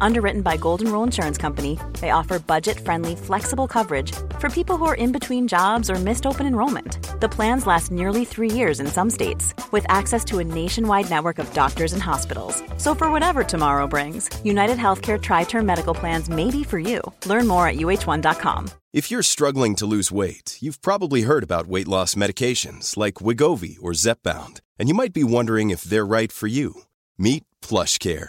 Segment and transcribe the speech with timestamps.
[0.00, 4.84] Underwritten by Golden Rule Insurance Company, they offer budget friendly, flexible coverage for people who
[4.86, 7.20] are in between jobs or missed open enrollment.
[7.20, 11.38] The plans last nearly three years in some states, with access to a nationwide network
[11.38, 12.62] of doctors and hospitals.
[12.76, 17.00] So, for whatever tomorrow brings, United Healthcare Tri Term Medical Plans may be for you.
[17.26, 18.70] Learn more at uh1.com.
[18.92, 23.78] If you're struggling to lose weight, you've probably heard about weight loss medications like Wegovy
[23.80, 26.82] or Zepbound, and you might be wondering if they're right for you.
[27.16, 28.28] Meet PlushCare,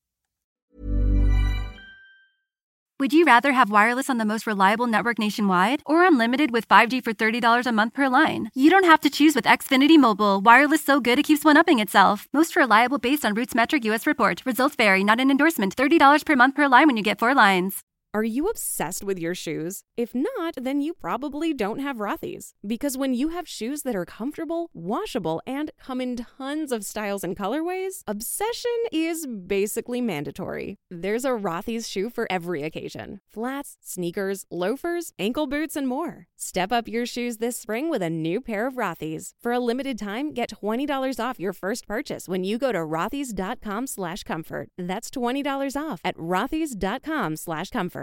[3.01, 7.03] Would you rather have wireless on the most reliable network nationwide or unlimited with 5G
[7.03, 8.51] for $30 a month per line?
[8.53, 10.39] You don't have to choose with Xfinity Mobile.
[10.39, 12.27] Wireless so good it keeps one upping itself.
[12.31, 14.43] Most reliable based on RootMetrics US report.
[14.45, 15.75] Results vary, not an endorsement.
[15.75, 17.83] $30 per month per line when you get four lines.
[18.13, 19.85] Are you obsessed with your shoes?
[19.95, 22.53] If not, then you probably don't have Rothy's.
[22.67, 27.23] Because when you have shoes that are comfortable, washable, and come in tons of styles
[27.23, 30.77] and colorways, obsession is basically mandatory.
[30.89, 36.27] There's a Rothy's shoe for every occasion flats, sneakers, loafers, ankle boots, and more.
[36.35, 39.31] Step up your shoes this spring with a new pair of Rothy's.
[39.41, 43.87] For a limited time, get $20 off your first purchase when you go to rothys.com
[43.87, 44.67] slash comfort.
[44.77, 48.00] That's $20 off at rothys.com slash comfort.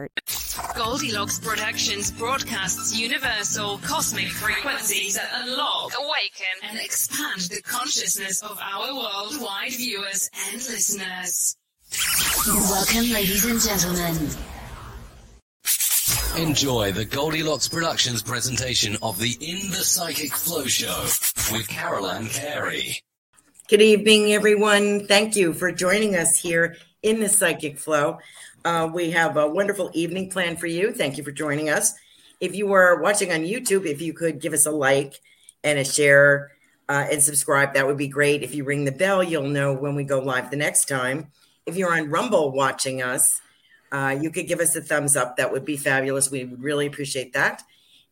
[0.75, 8.95] Goldilocks Productions broadcasts universal cosmic frequencies that unlock, awaken, and expand the consciousness of our
[8.95, 11.57] worldwide viewers and listeners.
[12.47, 14.29] Welcome, ladies and gentlemen.
[16.37, 21.03] Enjoy the Goldilocks Productions presentation of the In the Psychic Flow Show
[21.53, 23.03] with Carol Ann Carey.
[23.69, 25.07] Good evening, everyone.
[25.07, 28.19] Thank you for joining us here in the Psychic Flow.
[28.65, 30.93] Uh, we have a wonderful evening plan for you.
[30.93, 31.95] Thank you for joining us.
[32.41, 35.21] If you are watching on YouTube, if you could give us a like
[35.65, 36.53] and a share
[36.89, 38.43] uh, and subscribe, that would be great.
[38.43, 41.29] If you ring the bell, you'll know when we go live the next time.
[41.67, 43.41] If you're on Rumble watching us,
[43.93, 45.37] uh, you could give us a thumbs up.
[45.37, 46.31] That would be fabulous.
[46.31, 47.63] We would really appreciate that.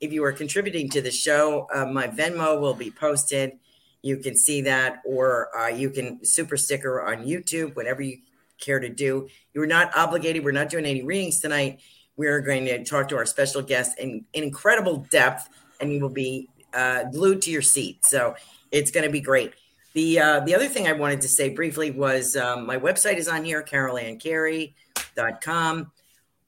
[0.01, 3.59] If you are contributing to the show, uh, my Venmo will be posted.
[4.03, 8.19] You can see that, or uh, you can super sticker on YouTube, whatever you
[8.59, 9.29] care to do.
[9.55, 10.45] You are not obligated.
[10.45, 11.81] We're not doing any readings tonight.
[12.17, 15.49] We're going to talk to our special guest in, in incredible depth,
[15.81, 18.05] and you will be uh, glued to your seat.
[18.05, 18.35] So
[18.71, 19.53] it's going to be great.
[19.95, 23.29] The uh, the other thing I wanted to say briefly was um, my website is
[23.29, 25.93] on here, carolanncarey.com.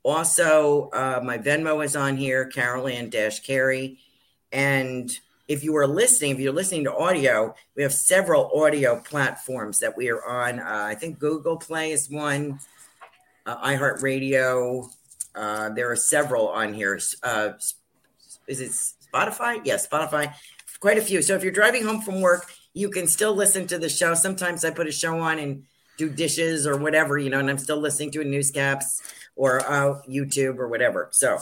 [0.02, 3.98] Also, uh, my Venmo is on here, Carol Ann Carey.
[4.52, 5.10] And
[5.48, 9.96] if you are listening, if you're listening to audio, we have several audio platforms that
[9.96, 10.60] we are on.
[10.60, 12.60] Uh, I think Google Play is one,
[13.46, 14.90] uh, iHeartRadio.
[15.34, 17.00] Uh, there are several on here.
[17.22, 17.50] Uh,
[18.46, 19.60] is it Spotify?
[19.64, 20.34] Yes, yeah, Spotify.
[20.80, 21.22] Quite a few.
[21.22, 24.14] So if you're driving home from work, you can still listen to the show.
[24.14, 25.64] Sometimes I put a show on and
[25.96, 29.02] do dishes or whatever, you know, and I'm still listening to a newscaps
[29.34, 31.08] or uh, YouTube or whatever.
[31.10, 31.38] So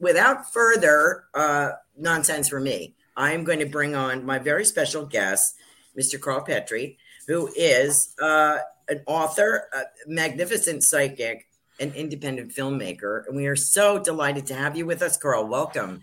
[0.00, 5.56] without further uh, nonsense for me, I'm going to bring on my very special guest,
[5.98, 6.20] Mr.
[6.20, 8.58] Carl Petrie, who is uh,
[8.88, 11.46] an author, a magnificent psychic,
[11.80, 13.26] an independent filmmaker.
[13.26, 15.46] And we are so delighted to have you with us, Carl.
[15.46, 16.02] Welcome.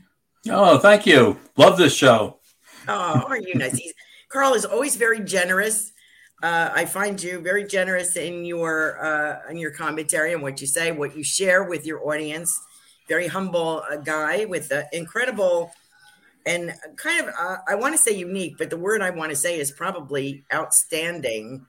[0.49, 1.39] Oh, thank you.
[1.57, 2.39] Love this show.
[2.87, 3.77] Oh, aren't you nice?
[3.77, 3.93] He's,
[4.29, 5.91] Carl is always very generous.
[6.41, 10.65] Uh, I find you very generous in your uh, in your commentary and what you
[10.65, 12.59] say, what you share with your audience.
[13.07, 15.71] Very humble uh, guy with an incredible
[16.45, 19.35] and kind of uh, I want to say unique, but the word I want to
[19.35, 21.65] say is probably outstanding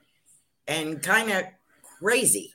[0.67, 1.45] and kind of
[1.99, 2.53] crazy.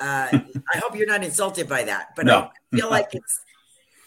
[0.00, 0.28] Uh,
[0.74, 2.50] I hope you're not insulted by that, but no.
[2.72, 3.40] I feel like it's.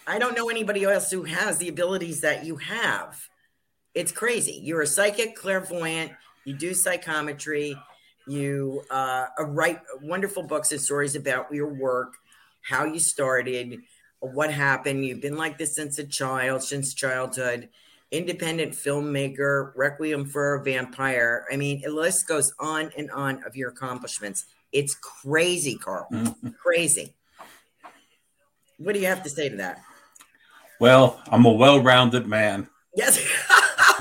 [0.05, 3.27] I don't know anybody else who has the abilities that you have.
[3.93, 4.61] It's crazy.
[4.63, 6.13] You're a psychic, clairvoyant.
[6.45, 7.75] You do psychometry.
[8.25, 12.13] You uh, write wonderful books and stories about your work,
[12.61, 13.79] how you started,
[14.19, 15.05] what happened.
[15.05, 17.69] You've been like this since a child, since childhood.
[18.11, 21.45] Independent filmmaker, Requiem for a Vampire.
[21.51, 24.45] I mean, the list goes on and on of your accomplishments.
[24.71, 26.07] It's crazy, Carl.
[26.11, 26.49] Mm-hmm.
[26.61, 27.13] Crazy.
[28.77, 29.81] What do you have to say to that?
[30.79, 32.69] Well, I'm a well-rounded man.
[32.95, 33.19] Yes.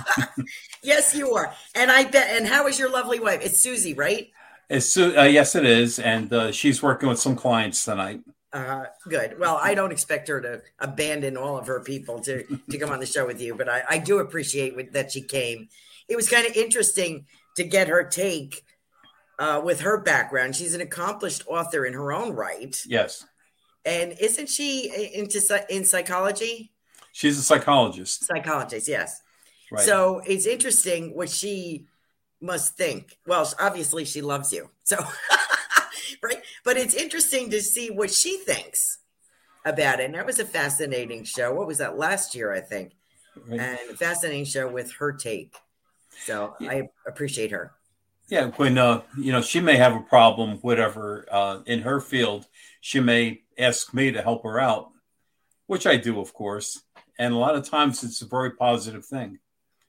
[0.83, 1.53] yes, you are.
[1.75, 2.37] And I bet.
[2.37, 3.41] And how is your lovely wife?
[3.43, 4.31] It's Susie, right?
[4.69, 8.21] It's, uh, yes, it is, and uh, she's working with some clients tonight.
[8.57, 9.39] Uh, good.
[9.39, 13.01] Well, I don't expect her to abandon all of her people to to come on
[13.01, 15.69] the show with you, but I, I do appreciate that she came.
[16.09, 17.27] It was kind of interesting
[17.57, 18.65] to get her take
[19.39, 20.57] uh, with her background.
[20.57, 22.83] She's an accomplished author in her own right.
[22.87, 23.27] Yes,
[23.85, 25.39] and isn't she into
[25.69, 26.73] in psychology?
[27.13, 28.25] She's a psychologist.
[28.25, 29.21] Psychologist, yes.
[29.71, 29.85] Right.
[29.85, 31.89] So it's interesting what she
[32.41, 33.19] must think.
[33.27, 34.71] Well, obviously she loves you.
[34.85, 34.97] So
[36.23, 36.43] right?
[36.65, 38.99] But it's interesting to see what she thinks
[39.65, 40.07] about it.
[40.07, 41.53] And that was a fascinating show.
[41.53, 42.93] What was that last year, I think?
[43.47, 43.61] Right.
[43.61, 45.57] And a fascinating show with her take.
[46.25, 46.71] So yeah.
[46.71, 47.73] I appreciate her.
[48.29, 52.47] Yeah, when uh, you know she may have a problem, whatever uh, in her field,
[52.81, 54.91] she may ask me to help her out,
[55.67, 56.83] which I do, of course.
[57.19, 59.39] And a lot of times, it's a very positive thing.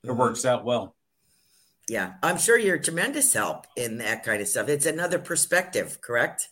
[0.04, 0.20] It mm-hmm.
[0.20, 0.96] works out well.
[1.90, 4.68] Yeah, I'm sure you're tremendous help in that kind of stuff.
[4.68, 6.50] It's another perspective, correct?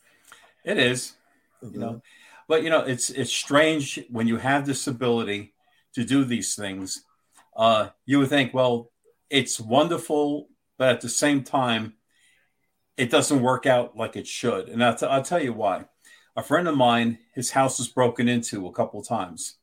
[0.63, 1.13] It is,
[1.61, 1.73] mm-hmm.
[1.73, 2.01] you know,
[2.47, 5.53] but you know, it's it's strange when you have this ability
[5.93, 7.03] to do these things.
[7.55, 8.91] Uh, you would think, well,
[9.29, 10.47] it's wonderful,
[10.77, 11.93] but at the same time,
[12.97, 14.69] it doesn't work out like it should.
[14.69, 15.85] And I'll, t- I'll tell you why.
[16.35, 19.57] A friend of mine, his house was broken into a couple of times,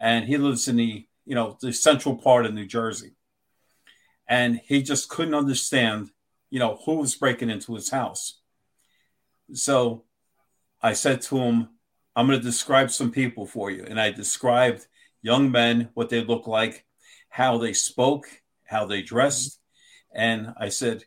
[0.00, 3.15] and he lives in the you know the central part of New Jersey
[4.28, 6.10] and he just couldn't understand,
[6.50, 8.40] you know, who was breaking into his house.
[9.52, 10.04] So
[10.82, 11.68] I said to him,
[12.14, 13.84] I'm going to describe some people for you.
[13.88, 14.86] And I described
[15.22, 16.84] young men, what they look like,
[17.28, 18.26] how they spoke,
[18.64, 19.60] how they dressed.
[20.14, 21.04] And I said,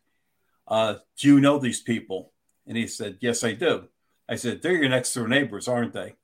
[0.67, 2.31] uh, Do you know these people?
[2.67, 3.87] And he said, Yes, I do.
[4.29, 6.15] I said, They're your next door neighbors, aren't they?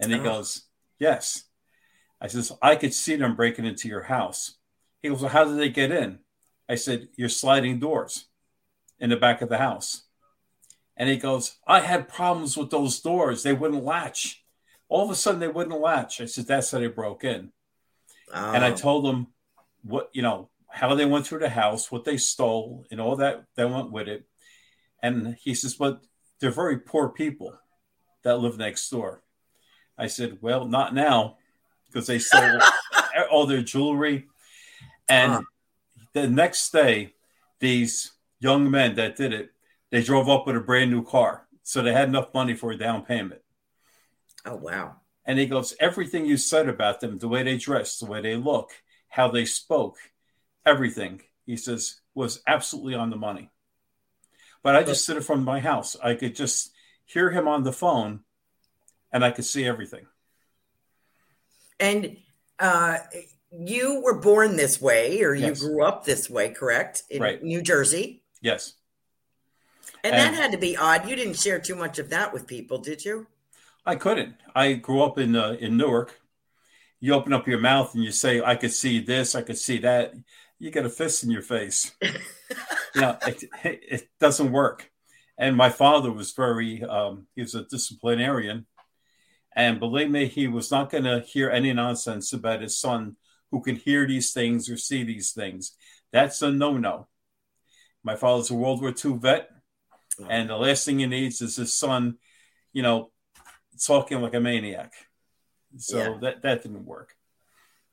[0.00, 0.24] And he oh.
[0.24, 0.62] goes,
[0.98, 1.44] Yes.
[2.20, 4.57] I says, I could see them breaking into your house.
[5.02, 6.20] He goes, Well, how did they get in?
[6.68, 8.26] I said, You're sliding doors
[8.98, 10.02] in the back of the house.
[10.96, 13.42] And he goes, I had problems with those doors.
[13.42, 14.44] They wouldn't latch.
[14.88, 16.20] All of a sudden, they wouldn't latch.
[16.20, 17.52] I said, That's how they broke in.
[18.34, 18.52] Oh.
[18.52, 18.76] And I oh.
[18.76, 19.28] told him
[19.82, 23.44] what, you know, how they went through the house, what they stole, and all that
[23.54, 24.26] that went with it.
[25.02, 26.02] And he says, But
[26.40, 27.56] they're very poor people
[28.24, 29.22] that live next door.
[29.96, 31.36] I said, Well, not now,
[31.86, 32.60] because they stole
[33.30, 34.26] all their jewelry,
[35.08, 35.42] and uh-huh.
[36.12, 37.14] the next day,
[37.60, 39.50] these young men that did it,
[39.90, 41.46] they drove up with a brand new car.
[41.62, 43.42] So they had enough money for a down payment.
[44.44, 44.96] Oh, wow.
[45.24, 48.36] And he goes, everything you said about them, the way they dress, the way they
[48.36, 48.70] look,
[49.08, 49.96] how they spoke,
[50.64, 53.50] everything, he says, was absolutely on the money.
[54.62, 55.96] But I just sit it from my house.
[56.02, 56.72] I could just
[57.04, 58.20] hear him on the phone
[59.12, 60.06] and I could see everything.
[61.78, 62.16] And
[62.58, 62.98] uh,
[63.50, 65.60] you were born this way or yes.
[65.60, 67.04] you grew up this way, correct?
[67.10, 67.42] In right.
[67.42, 68.22] New Jersey.
[68.42, 68.74] Yes.
[70.04, 71.08] And, and, that had to be odd.
[71.08, 73.26] You didn't share too much of that with people, did you?
[73.84, 74.36] I couldn't.
[74.54, 76.20] I grew up in uh, in Newark.
[77.00, 79.78] You open up your mouth and you say, "I could see this, I could see
[79.78, 80.14] that."
[80.58, 81.92] You get a fist in your face.
[82.02, 84.90] you know, it, it, doesn't work.
[85.38, 88.66] And my father was very, um, he was a disciplinarian,
[89.54, 93.16] and believe me, he was not going to hear any nonsense about his son
[93.50, 95.76] who can hear these things or see these things.
[96.12, 97.08] That's a no no.
[98.02, 99.50] My father's a World War II vet,
[100.28, 102.18] and the last thing he needs is his son,
[102.72, 103.10] you know,
[103.84, 104.92] talking like a maniac.
[105.76, 106.18] So yeah.
[106.22, 107.14] that, that didn't work.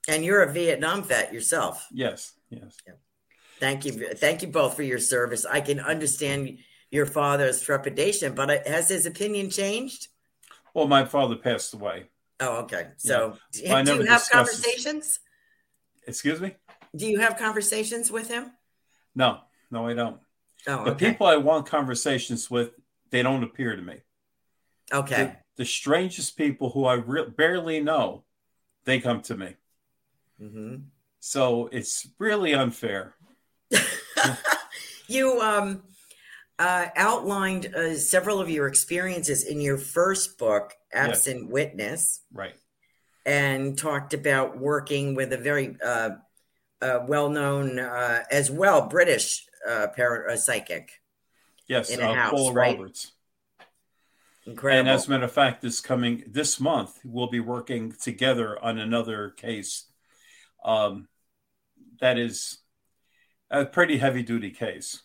[0.07, 1.87] And you're a Vietnam vet yourself.
[1.91, 2.77] Yes, yes.
[2.85, 2.93] Yeah.
[3.59, 4.13] Thank you.
[4.13, 5.45] Thank you both for your service.
[5.45, 6.59] I can understand
[6.91, 10.07] your father's trepidation, but uh, has his opinion changed?
[10.73, 12.05] Well, my father passed away.
[12.39, 12.87] Oh, okay.
[12.97, 13.81] So, yeah.
[13.83, 15.19] do you have conversations?
[16.07, 16.55] Excuse me?
[16.95, 18.51] Do you have conversations with him?
[19.15, 19.39] No,
[19.71, 20.19] no, I don't.
[20.67, 22.71] Oh, the people I want conversations with,
[23.11, 23.97] they don't appear to me.
[24.91, 25.15] Okay.
[25.15, 28.23] The, the strangest people who I re- barely know,
[28.85, 29.55] they come to me.
[30.41, 30.75] Mm-hmm.
[31.19, 33.15] So it's really unfair.
[35.07, 35.83] you um,
[36.59, 41.51] uh, outlined uh, several of your experiences in your first book, Absent yes.
[41.51, 42.21] Witness.
[42.31, 42.55] Right
[43.25, 46.11] and talked about working with a very uh,
[46.81, 51.01] uh, well known, uh, as well, British uh, parent, psychic.
[51.67, 52.77] Yes, in a uh, house, Paula right?
[52.77, 53.11] Roberts.
[54.45, 54.79] Incredible.
[54.79, 58.77] And as a matter of fact, this coming this month, we'll be working together on
[58.77, 59.85] another case.
[60.63, 61.07] Um,
[61.99, 62.59] that is
[63.49, 65.01] a pretty heavy duty case.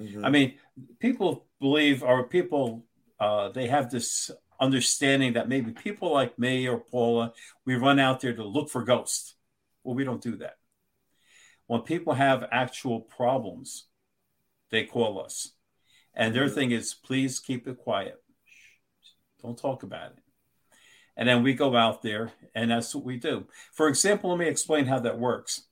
[0.00, 0.24] Mhm.
[0.24, 0.58] I mean,
[1.00, 2.86] people believe, or people,
[3.18, 7.32] uh, they have this understanding that maybe people like me or Paula,
[7.64, 9.34] we run out there to look for ghosts.
[9.82, 10.56] Well, we don't do that.
[11.66, 13.86] When people have actual problems,
[14.70, 15.52] they call us.
[16.14, 16.54] And their mm-hmm.
[16.54, 18.16] thing is, please keep it quiet.
[19.42, 20.18] Don't talk about it.
[21.16, 23.46] And then we go out there, and that's what we do.
[23.72, 25.62] For example, let me explain how that works.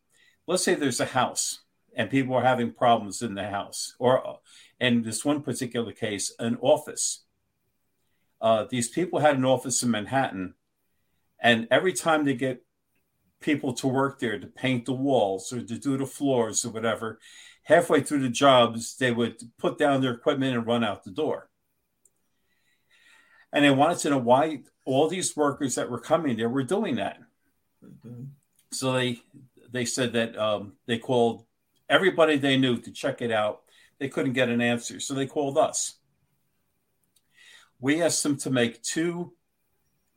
[0.46, 1.60] Let's say there's a house
[1.96, 4.34] and people are having problems in the house, or uh,
[4.80, 7.23] in this one particular case, an office.
[8.44, 10.52] Uh, these people had an office in Manhattan,
[11.40, 12.62] and every time they get
[13.40, 17.18] people to work there to paint the walls or to do the floors or whatever,
[17.62, 21.48] halfway through the jobs, they would put down their equipment and run out the door.
[23.50, 26.96] And they wanted to know why all these workers that were coming there were doing
[26.96, 27.20] that.
[27.82, 28.28] Mhm.
[28.72, 29.22] So they
[29.70, 31.46] they said that um, they called
[31.88, 33.62] everybody they knew to check it out.
[33.98, 35.94] They couldn't get an answer, so they called us.
[37.80, 39.34] We asked them to make two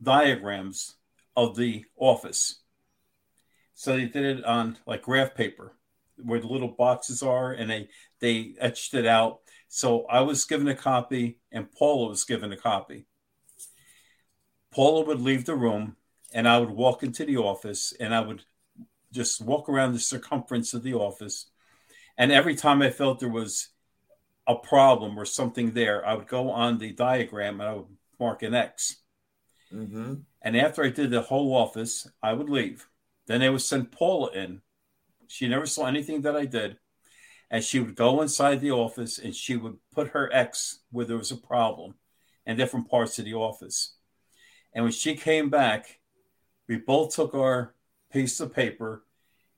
[0.01, 0.95] diagrams
[1.35, 2.61] of the office.
[3.73, 5.73] So they did it on like graph paper,
[6.23, 9.39] where the little boxes are, and they they etched it out.
[9.67, 13.05] So I was given a copy, and Paula was given a copy.
[14.71, 15.95] Paula would leave the room,
[16.33, 18.43] and I would walk into the office, and I would
[19.11, 21.47] just walk around the circumference of the office.
[22.17, 23.69] And every time I felt there was
[24.47, 28.43] a problem or something there, I would go on the diagram and I would mark
[28.43, 28.97] an X.
[29.71, 30.23] Mhm.
[30.41, 32.87] And after I did the whole office, I would leave.
[33.25, 34.61] Then they would send Paula in.
[35.27, 36.79] She never saw anything that I did.
[37.49, 41.17] And she would go inside the office and she would put her X where there
[41.17, 41.95] was a problem
[42.45, 43.95] in different parts of the office.
[44.73, 45.99] And when she came back,
[46.67, 47.75] we both took our
[48.11, 49.05] piece of paper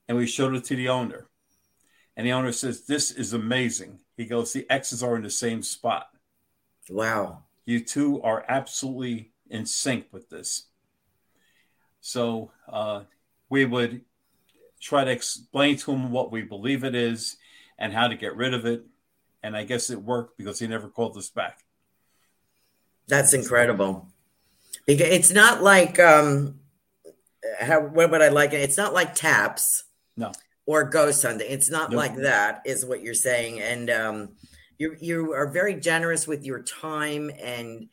[0.08, 1.28] and we showed it to the owner.
[2.16, 4.00] And the owner says, This is amazing.
[4.20, 6.10] He goes, The X's are in the same spot.
[6.90, 7.44] Wow.
[7.64, 10.64] You two are absolutely in sync with this.
[12.02, 13.04] So uh,
[13.48, 14.02] we would
[14.78, 17.38] try to explain to him what we believe it is
[17.78, 18.84] and how to get rid of it.
[19.42, 21.64] And I guess it worked because he never called us back.
[23.08, 24.06] That's incredible.
[24.84, 26.60] Because it's not like um
[27.58, 28.60] how what would I like it?
[28.60, 29.84] It's not like TAPS
[30.14, 30.30] No.
[30.70, 31.48] Or ghost hunting.
[31.50, 31.98] It's not Nope.
[31.98, 33.60] like that, is what you're saying.
[33.60, 34.28] And um
[34.78, 37.88] you you are very generous with your time and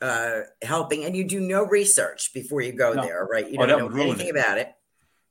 [0.00, 3.02] uh helping and you do no research before you go No.
[3.02, 3.50] there, right?
[3.50, 4.36] You Oh, don't know anything it.
[4.36, 4.72] about it.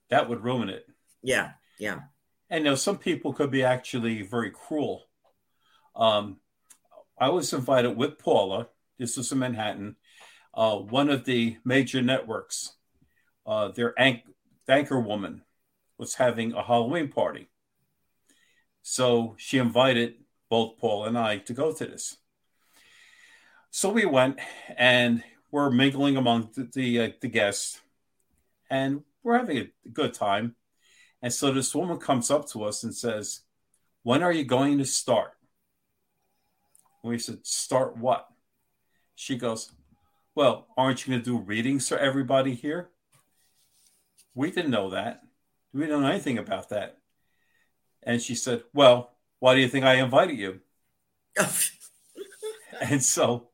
[0.10, 0.86] That would ruin it.
[1.24, 2.00] Yeah, yeah.
[2.50, 5.06] And you know, some people could be actually very cruel.
[5.96, 6.40] Um,
[7.18, 8.68] I was invited with Paula.
[8.98, 9.96] This was in Manhattan.
[10.54, 12.74] Uh, one of the major networks,
[13.46, 14.24] uh, their anch-
[14.68, 15.44] anchor woman,
[16.00, 17.50] was having a Halloween party.
[18.82, 20.16] So she invited
[20.50, 22.18] both Paul and I to go to this.
[23.70, 24.40] So we went,
[24.76, 27.82] and we're mingling among the the, uh, the guests,
[28.70, 30.56] and we're having a good time.
[31.22, 33.42] And so this woman comes up to us and says,
[34.02, 35.34] When are you going to start?
[37.04, 38.28] And we said, Start what?
[39.14, 39.72] She goes,
[40.34, 42.90] Well, aren't you going to do readings for everybody here?
[44.34, 45.22] We didn't know that.
[45.74, 46.98] We don't know anything about that.
[48.04, 50.60] And she said, Well, why do you think I invited you?
[52.82, 53.50] And so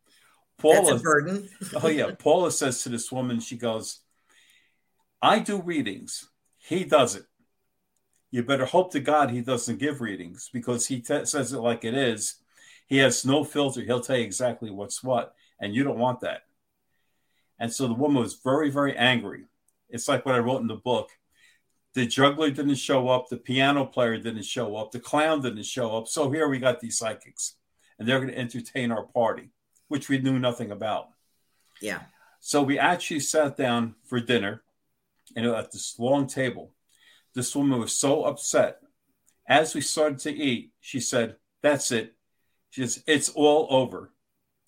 [0.58, 1.50] Paula, burden.
[1.82, 4.00] oh yeah, Paula says to this woman, she goes,
[5.22, 6.30] I do readings.
[6.58, 7.26] He does it.
[8.32, 11.84] You better hope to God he doesn't give readings because he t- says it like
[11.84, 12.36] it is.
[12.88, 13.82] He has no filter.
[13.82, 16.42] He'll tell you exactly what's what, and you don't want that.
[17.60, 19.46] And so the woman was very, very angry.
[19.90, 21.10] It's like what I wrote in the book.
[21.96, 25.98] The juggler didn't show up, the piano player didn't show up, the clown didn't show
[25.98, 26.10] up.
[26.10, 27.56] So here we got these psychics,
[27.98, 29.52] and they're going to entertain our party,
[29.88, 31.08] which we knew nothing about.
[31.82, 32.02] Yeah.
[32.42, 34.62] So we actually sat down for dinner,
[35.38, 36.74] and at this long table,
[37.34, 38.82] this woman was so upset.
[39.48, 42.16] As we started to eat, she said, "That's it."
[42.72, 44.12] She says, "It's all over.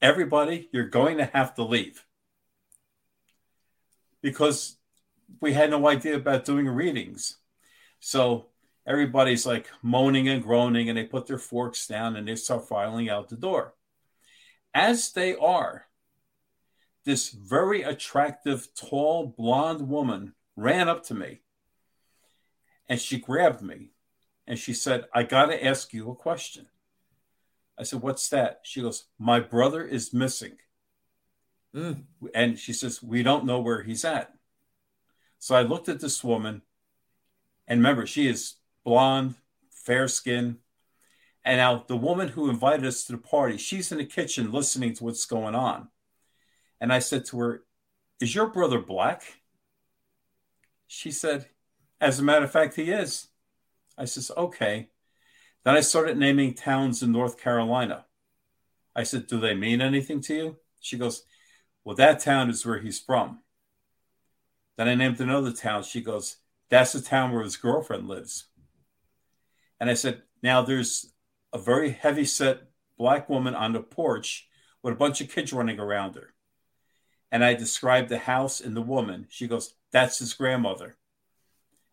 [0.02, 2.06] Everybody, you're going to have to leave."
[4.22, 4.77] Because
[5.42, 7.38] we had no idea about doing readings.
[8.00, 8.48] So
[8.86, 13.10] everybody's like moaning and groaning, and they put their forks down and they start filing
[13.10, 13.74] out the door.
[14.74, 15.86] As they are,
[17.04, 21.42] this very attractive, tall, blonde woman ran up to me
[22.90, 23.92] and she grabbed me
[24.46, 26.68] and she said, I got to ask you a question.
[27.78, 28.62] I said, What's that?
[28.64, 30.58] She goes, My brother is missing.
[31.76, 32.04] Mm.
[32.34, 34.34] And she says, We don't know where he's at.
[35.40, 36.62] So I looked at this woman,
[37.68, 39.36] and remember, she is blonde,
[39.70, 40.58] fair skin.
[41.44, 44.94] And now the woman who invited us to the party, she's in the kitchen listening
[44.96, 45.90] to what's going on.
[46.80, 47.64] And I said to her,
[48.20, 49.24] Is your brother black?
[50.88, 51.48] She said,
[52.00, 53.28] As a matter of fact, he is.
[53.98, 54.90] I says, Okay.
[55.64, 58.06] Then I started naming towns in North Carolina.
[58.96, 60.58] I said, Do they mean anything to you?
[60.80, 61.24] She goes,
[61.84, 63.40] Well, that town is where he's from.
[64.78, 65.84] Then I named another town.
[65.84, 66.38] She goes,
[66.70, 68.46] That's the town where his girlfriend lives.
[69.80, 71.12] And I said, Now there's
[71.54, 72.62] a very heavy set
[72.98, 74.48] black woman on the porch
[74.84, 76.34] with a bunch of kids running around her.
[77.32, 79.28] And I described the house and the woman.
[79.30, 80.98] She goes, That's his grandmother.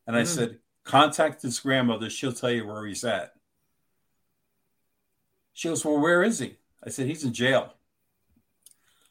[0.07, 0.27] And I Mm.
[0.27, 2.11] said, Contact his grandmother.
[2.11, 3.33] She'll tell you where he's at.
[5.55, 6.59] She goes, Well, where is he?
[6.85, 7.73] I said, He's in jail.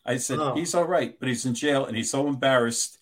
[0.06, 0.54] I said, Oh.
[0.54, 3.00] He's all right, but he's in jail and he's so embarrassed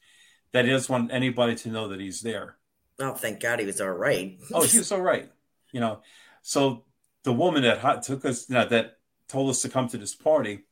[0.53, 2.57] that he doesn't want anybody to know that he's there.
[2.99, 4.37] Oh, thank God he was all right.
[4.53, 5.29] Oh, he was all right.
[5.71, 6.01] You know,
[6.41, 6.83] so
[7.23, 10.15] the woman that hot took us, you know, that told us to come to this
[10.15, 10.65] party,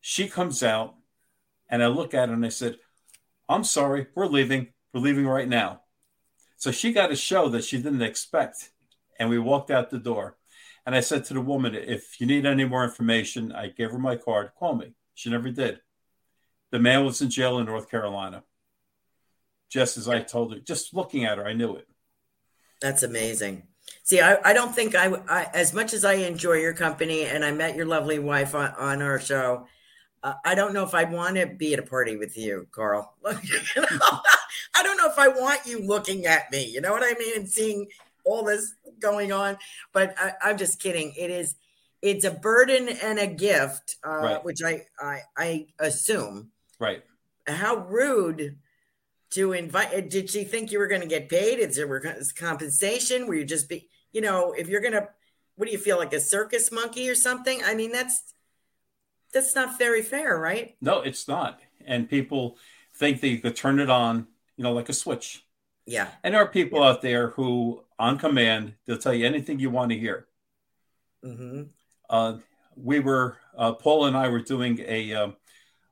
[0.00, 0.94] she comes out
[1.68, 2.76] and I look at her and I said,
[3.48, 4.68] I'm sorry, we're leaving.
[4.92, 5.82] We're leaving right now.
[6.56, 8.70] So she got a show that she didn't expect.
[9.18, 10.36] And we walked out the door.
[10.86, 13.98] And I said to the woman, if you need any more information, I gave her
[13.98, 14.94] my card, call me.
[15.14, 15.80] She never did.
[16.70, 18.44] The man was in jail in North Carolina.
[19.70, 21.86] Just as I told her, just looking at her, I knew it.
[22.80, 23.62] That's amazing.
[24.02, 27.44] See, I, I don't think I, I, as much as I enjoy your company and
[27.44, 29.66] I met your lovely wife on, on our show,
[30.22, 33.14] uh, I don't know if I'd want to be at a party with you, Carl.
[33.24, 36.64] I don't know if I want you looking at me.
[36.66, 37.36] You know what I mean?
[37.36, 37.86] And seeing
[38.24, 39.56] all this going on.
[39.92, 41.14] But I, I'm just kidding.
[41.16, 41.54] It is,
[42.02, 44.44] it's a burden and a gift, uh, Right.
[44.44, 46.50] which I, I, I assume.
[46.78, 47.02] Right.
[47.46, 48.58] How rude
[49.30, 50.10] to invite.
[50.10, 51.58] Did she think you were going to get paid?
[51.58, 53.26] Is there compensation?
[53.26, 55.08] Were you just be, you know, if you're going to,
[55.56, 57.60] what do you feel like a circus monkey or something?
[57.64, 58.34] I mean, that's
[59.32, 60.76] that's not very fair, right?
[60.80, 61.60] No, it's not.
[61.86, 62.58] And people
[62.94, 65.44] think that you could turn it on, you know, like a switch.
[65.86, 66.08] Yeah.
[66.24, 69.92] And there are people out there who, on command, they'll tell you anything you want
[69.92, 70.26] to hear.
[71.24, 71.62] Mm-hmm.
[72.08, 72.38] Uh,
[72.74, 75.36] we were, uh, Paul and I were doing a um,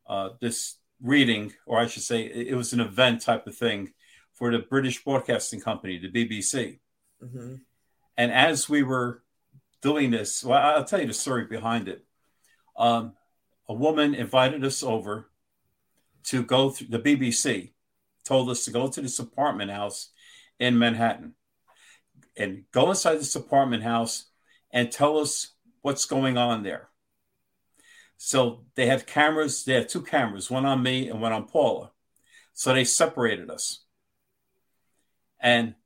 [0.07, 3.93] uh, this reading, or I should say, it was an event type of thing
[4.35, 6.79] for the British Broadcasting Company, the BBC.
[7.23, 7.57] Mm-hmm.
[8.17, 9.23] And as we were
[9.83, 12.05] doing this, well, I'll tell you the story behind it.
[12.77, 13.13] Um,
[13.69, 15.31] a woman invited us over
[16.25, 17.73] to go through the BBC,
[18.25, 20.11] told us to go to this apartment house
[20.59, 21.35] in Manhattan
[22.37, 24.27] and go inside this apartment house
[24.71, 26.88] and tell us what's going on there.
[28.19, 31.93] So they had cameras, they had two cameras, one on me and one on Paula.
[32.53, 33.85] So they separated us.
[35.41, 35.77] And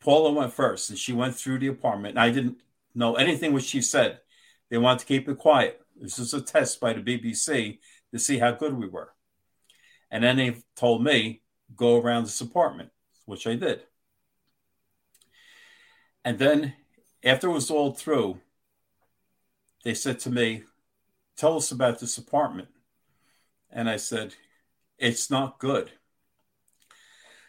[0.00, 2.18] Paula went first and she went through the apartment.
[2.18, 2.58] I didn't
[2.94, 4.20] know anything what she said.
[4.68, 5.80] They wanted to keep it quiet.
[5.98, 7.78] This was a test by the BBC
[8.12, 9.14] to see how good we were.
[10.10, 11.40] And then they told me,
[11.74, 12.90] go around this apartment,
[13.24, 13.82] which I did.
[16.22, 16.74] And then
[17.24, 18.40] after it was all through,
[19.84, 20.64] they said to me,
[21.36, 22.68] Tell us about this apartment.
[23.70, 24.34] And I said,
[24.98, 25.90] It's not good.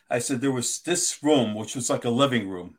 [0.09, 2.77] I said, There was this room, which was like a living room.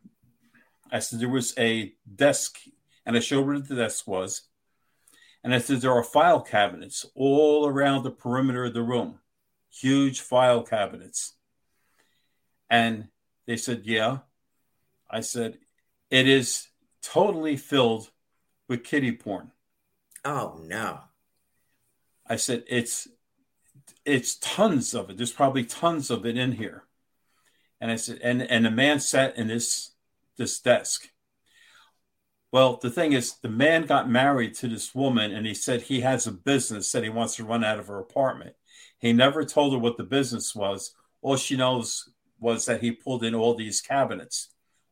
[0.90, 2.58] I said, There was a desk,
[3.06, 4.42] and I showed where the desk was.
[5.42, 9.18] And I said, There are file cabinets all around the perimeter of the room,
[9.70, 11.34] huge file cabinets.
[12.68, 13.08] And
[13.46, 14.18] they said, Yeah.
[15.10, 15.58] I said,
[16.10, 16.68] It is
[17.02, 18.10] totally filled
[18.68, 19.52] with kitty porn.
[20.24, 21.00] Oh no.
[22.26, 23.08] I said, It's
[24.04, 25.16] it's tons of it.
[25.16, 26.84] There's probably tons of it in here.
[27.80, 29.92] And I said, and and the man sat in this
[30.36, 31.08] this desk.
[32.50, 36.00] Well, the thing is, the man got married to this woman, and he said he
[36.00, 38.56] has a business that he wants to run out of her apartment.
[38.98, 40.94] He never told her what the business was.
[41.20, 42.08] All she knows
[42.40, 44.48] was that he pulled in all these cabinets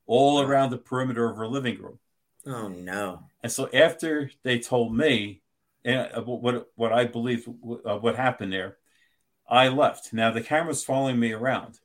[0.06, 1.98] all around the perimeter of her living room.
[2.44, 3.24] Oh no.
[3.46, 5.40] And so after they told me
[5.84, 8.76] and uh, what what I believe uh, what happened there,
[9.48, 10.12] I left.
[10.12, 11.78] Now the camera's following me around.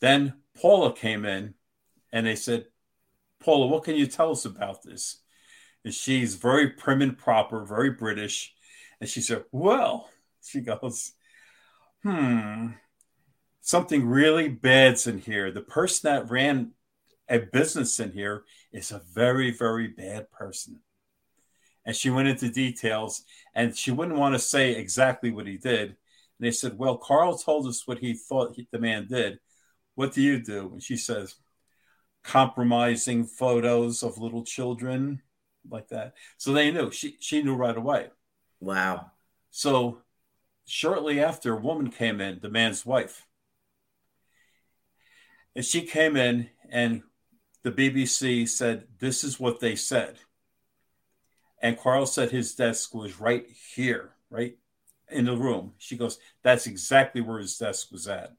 [0.00, 1.56] Then Paula came in,
[2.10, 2.68] and they said,
[3.38, 5.20] "Paula, what can you tell us about this?"
[5.84, 8.54] And she's very prim and proper, very British,
[8.98, 10.08] and she said, "Well,"
[10.42, 11.12] she goes,
[12.02, 12.68] "Hmm,
[13.60, 15.50] something really bad's in here.
[15.50, 16.70] The person that ran
[17.28, 20.80] a business in here is a very, very bad person."
[21.84, 25.88] And she went into details and she wouldn't want to say exactly what he did.
[25.88, 25.96] And
[26.38, 29.40] they said, Well, Carl told us what he thought the man did.
[29.94, 30.70] What do you do?
[30.72, 31.36] And she says,
[32.22, 35.22] Compromising photos of little children,
[35.68, 36.14] like that.
[36.38, 36.90] So they knew.
[36.90, 38.08] She, she knew right away.
[38.60, 39.10] Wow.
[39.50, 40.02] So
[40.66, 43.26] shortly after, a woman came in, the man's wife.
[45.56, 47.02] And she came in, and
[47.62, 50.18] the BBC said, This is what they said.
[51.62, 54.56] And Carl said his desk was right here, right
[55.10, 55.74] in the room.
[55.78, 58.32] She goes, That's exactly where his desk was at.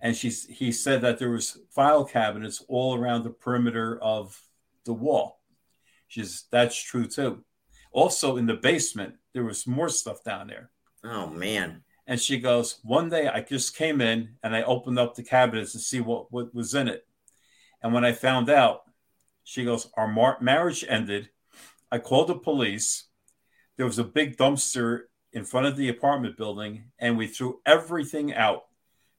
[0.00, 4.40] And she's, he said that there was file cabinets all around the perimeter of
[4.84, 5.40] the wall.
[6.08, 7.44] She's that's true too.
[7.92, 10.70] Also in the basement, there was more stuff down there.
[11.04, 11.82] Oh man.
[12.06, 15.72] And she goes, One day I just came in and I opened up the cabinets
[15.72, 17.06] to see what, what was in it.
[17.82, 18.82] And when I found out,
[19.44, 21.30] she goes, Our mar- marriage ended.
[21.90, 23.04] I called the police.
[23.76, 28.34] There was a big dumpster in front of the apartment building, and we threw everything
[28.34, 28.64] out.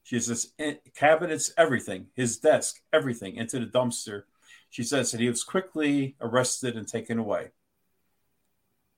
[0.04, 4.24] She says, "Eh, cabinets, everything, his desk, everything into the dumpster.
[4.70, 7.50] She says that he was quickly arrested and taken away.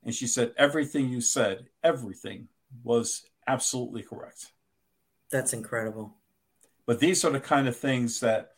[0.03, 2.49] And she said, Everything you said, everything
[2.83, 4.53] was absolutely correct.
[5.31, 6.17] That's incredible.
[6.87, 8.56] But these are the kind of things that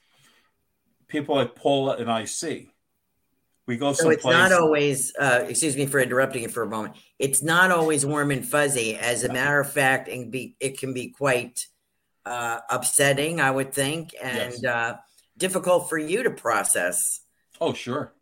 [1.09, 2.71] people like Paula and I see.
[3.67, 4.17] We go So someplace.
[4.19, 6.95] it's not always, uh, excuse me for interrupting you for a moment.
[7.19, 8.97] It's not always warm and fuzzy.
[8.97, 11.67] As a matter of fact, and be, it can be quite
[12.25, 14.65] uh, upsetting, I would think, and Yes.
[14.65, 14.97] uh,
[15.37, 17.21] difficult for you to process.
[17.61, 18.13] Oh, sure.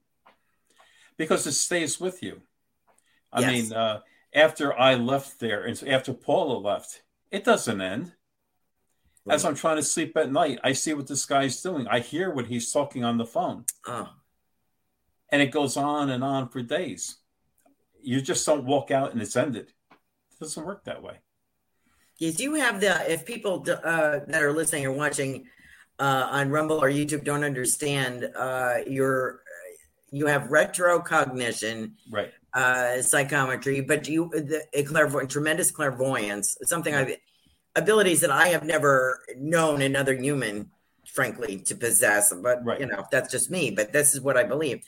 [1.16, 2.42] Because it stays with you.
[3.33, 3.51] I Yes.
[3.53, 4.01] mean, uh,
[4.35, 8.12] after I left there and after Paula left, it doesn't end.
[9.28, 11.86] As I'm trying to sleep at night, I see what this guy's doing.
[11.88, 13.64] I hear what he's talking on the phone.
[13.86, 14.08] Oh,
[15.30, 17.16] And it goes on and on for days.
[18.00, 19.72] You just don't walk out and it's ended.
[19.90, 21.16] It doesn't work that way.
[22.18, 23.10] Yes, you have the.
[23.12, 25.46] If people uh, that are listening or watching
[25.98, 29.42] uh, on Rumble or YouTube don't understand, uh, your
[30.12, 32.32] you have retrocognition, Right.
[32.54, 37.18] uh, psychometry, but you the a clairvoyant, tremendous clairvoyance, something I
[37.76, 40.70] abilities that I have never known another human,
[41.06, 42.32] frankly, to possess.
[42.32, 42.80] But Right.
[42.80, 43.70] you know, that's just me.
[43.70, 44.82] But this is what I believe,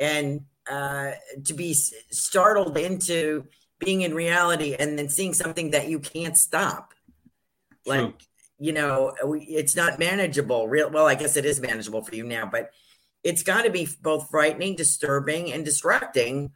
[0.00, 1.12] and uh,
[1.44, 3.46] to be startled into
[3.78, 6.94] being in reality and then seeing something that you can't stop,
[7.84, 8.14] like True.
[8.58, 10.66] you know, it's not manageable.
[10.66, 12.70] Real well, I guess it is manageable for you now, but
[13.22, 16.52] it's got to be both frightening, disturbing, and distracting.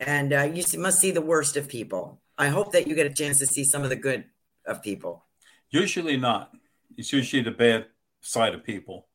[0.00, 2.20] And uh, you must see the worst of people.
[2.38, 4.24] I hope that you get a chance to see some of the good
[4.68, 5.24] of people.
[5.70, 6.52] Usually not.
[6.96, 7.86] It's usually the bad
[8.20, 9.08] side of people.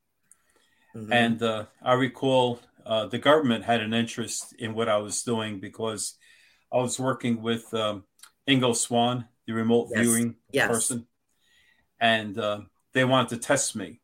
[0.96, 1.12] Mhm.
[1.12, 5.60] And uh, I recall uh, the government had an interest in what I was doing
[5.60, 6.18] because
[6.72, 8.04] I was working with um,
[8.48, 10.00] Ingo Swann, the remote Yes.
[10.02, 10.68] viewing Yes.
[10.68, 11.08] person,
[12.00, 12.62] and uh,
[12.94, 14.02] they wanted to test me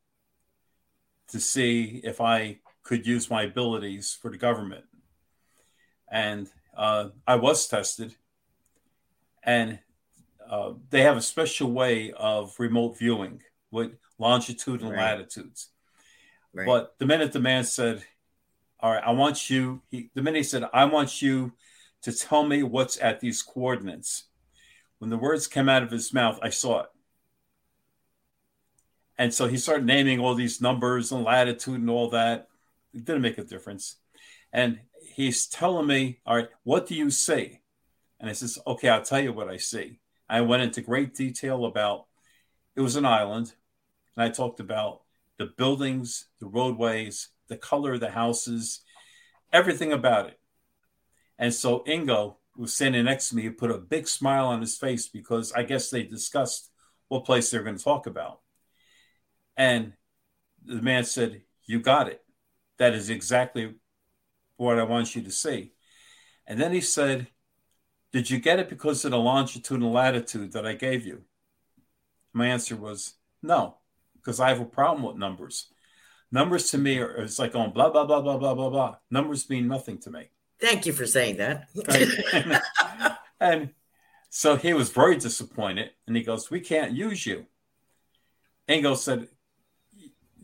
[1.28, 4.86] to see if I could use my abilities for the government.
[6.12, 8.16] And uh, I was tested,
[9.44, 9.80] and
[10.50, 14.98] uh, they have a special way of remote viewing with longitude and Right.
[14.98, 15.70] latitudes.
[16.54, 16.66] Right.
[16.66, 18.04] But the minute the man said,
[18.80, 21.54] "All right, I want you," he, the minute he said, "I want you
[22.02, 24.26] to tell me what's at these coordinates,"
[24.98, 26.90] when the words came out of his mouth, I saw it.
[29.20, 32.48] And so he started naming all these numbers and latitude and all that.
[32.94, 33.98] It didn't make a difference.
[34.52, 37.60] And he's telling me, All right, what do you see?
[38.20, 40.00] And I says, Okay, I'll tell you what I see.
[40.30, 42.06] I went into great detail about
[42.76, 43.54] it was an island.
[44.15, 45.02] And I talked about
[45.38, 48.82] the buildings, the roadways, the color of the houses,
[49.52, 50.39] everything about it.
[51.38, 53.50] And so Ingo was standing next to me.
[53.50, 56.70] Put a big smile on his face because I guess they discussed
[57.08, 58.42] what place they're going to talk about.
[59.58, 59.94] And
[60.63, 62.22] the man said, You got it.
[62.78, 63.76] That is exactly
[64.58, 65.74] what I want you to see.
[66.46, 67.28] And then he said,
[68.12, 71.24] Did you get it because of the longitude and latitude that I gave you?
[72.34, 73.76] My answer was, No,
[74.15, 75.67] because I have a problem with numbers.
[76.32, 78.95] Numbers to me are it's like going blah, blah, blah, blah, blah, blah, blah.
[79.10, 80.30] Numbers mean nothing to me.
[80.60, 81.69] Thank you for saying that.
[82.34, 82.62] and,
[83.39, 83.69] and
[84.30, 85.91] so he was very disappointed.
[86.06, 87.45] And he goes, We can't use you.
[88.67, 89.28] Engel said,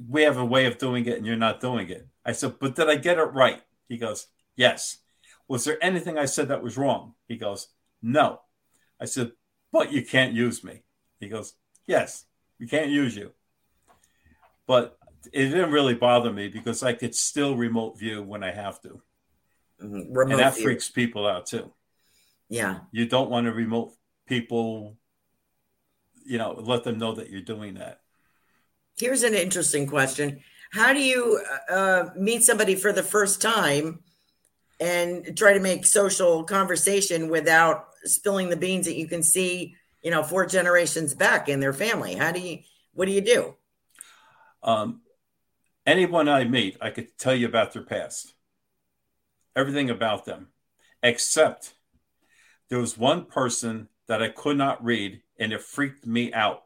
[0.09, 2.07] We have a way of doing it and you're not doing it.
[2.25, 3.61] I said, But did I get it right?
[3.87, 4.97] He goes, Yes.
[5.47, 7.13] Was there anything I said that was wrong?
[7.27, 7.69] He goes,
[8.01, 8.41] No.
[8.99, 9.31] I said,
[9.71, 10.83] But you can't use me.
[11.19, 11.53] He goes,
[11.87, 12.25] Yes,
[12.59, 13.31] we can't use you.
[14.67, 14.97] But
[15.31, 19.01] it didn't really bother me because I could still remote view when I have to.
[19.81, 20.31] Mhm.
[20.31, 20.63] And that view.
[20.63, 21.73] freaks people out too.
[22.49, 22.79] Yeah.
[22.91, 23.93] You don't want to remote
[24.27, 24.97] people,
[26.25, 28.01] you know, let them know that you're doing that.
[28.97, 30.41] Here's an interesting question.
[30.71, 34.03] How do you uh, meet somebody for the first time
[34.79, 40.11] and try to make social conversation without spilling the beans that you can see, you
[40.11, 42.15] know, four generations back in their family?
[42.15, 42.59] How do you,
[42.93, 43.55] what do you do?
[44.63, 45.01] Um,
[45.85, 48.33] anyone I meet, I could tell you about their past,
[49.55, 50.47] everything about them,
[51.01, 51.73] except
[52.69, 56.63] there was one person that I could not read and it freaked me out.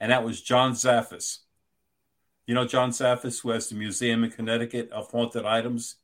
[0.00, 1.38] And that was John Zaffis.
[2.46, 5.96] You know John Zaffis, who has the museum in Connecticut of haunted items?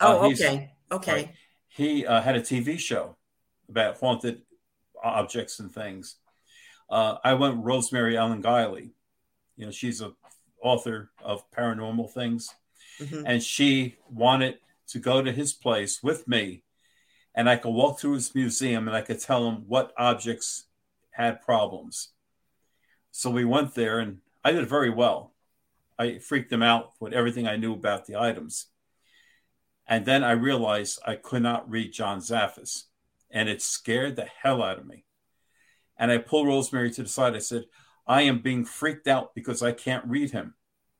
[0.00, 0.72] Uh, Oh, he's- okay.
[0.90, 1.12] Okay.
[1.12, 1.34] Right.
[1.68, 3.16] He uh, had a TV show
[3.68, 4.42] about haunted
[5.02, 6.16] objects and things.
[6.90, 8.90] Uh, I went with Rosemary Ellen Guiley.
[9.56, 10.12] You know, she's a
[10.62, 12.52] author of paranormal things,
[12.98, 13.22] Mhm.
[13.26, 14.58] and she wanted
[14.88, 16.64] to go to his place with me,
[17.34, 20.66] and I could walk through his museum and I could tell him what objects
[21.10, 22.08] had problems.
[23.12, 25.34] So we went there, and I did very well.
[25.98, 28.66] I freaked them out with everything I knew about the items.
[29.88, 32.84] And then I realized I could not read John Zaffis,
[33.30, 35.04] and it scared the hell out of me.
[35.98, 37.34] And I pulled Rosemary to the side.
[37.34, 37.64] I said,
[38.06, 40.54] I am being freaked out because I can't read him.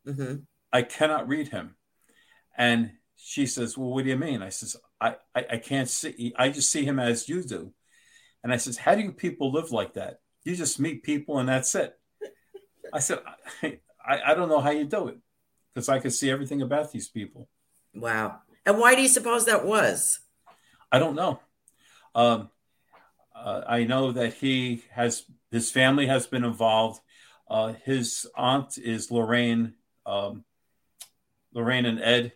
[0.05, 1.77] hmm I cannot read him.
[2.57, 4.43] And she says, Well, what do you mean?
[4.43, 7.73] I says, I, I, I can't see, I just see him as you do.
[8.43, 10.21] And I says, How do you people live like that?
[10.45, 11.99] You just meet people and that's it.
[12.93, 13.21] I said,
[13.63, 15.19] I, I, I don't know how you do it
[15.75, 17.49] because I can see everything about these people.
[17.95, 18.43] Wow.
[18.69, 20.21] And why do you suppose that was?
[20.93, 21.41] I don't know.
[22.15, 22.51] Um,
[23.35, 27.01] uh, I know that he has his family has been involved.
[27.49, 29.73] Uh, his aunt is Lorraine,
[30.05, 30.45] um,
[31.55, 32.35] Lorraine and Ed,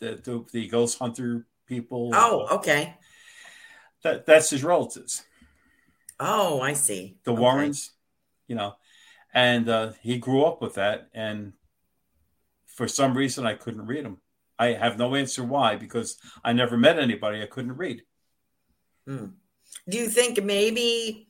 [0.00, 2.10] the, the the ghost hunter people.
[2.12, 2.96] Oh, okay.
[4.02, 5.22] that that's his relatives,
[6.18, 7.18] Oh, I see.
[7.22, 7.40] the Okay.
[7.40, 7.92] Warrens,
[8.48, 8.74] you know,
[9.32, 11.08] and uh, he grew up with that.
[11.14, 11.52] And
[12.66, 14.18] for some reason, I couldn't read him.
[14.58, 18.02] I have no answer why because I never met anybody I couldn't read.
[19.06, 19.26] Hmm.
[19.88, 21.28] Do you think maybe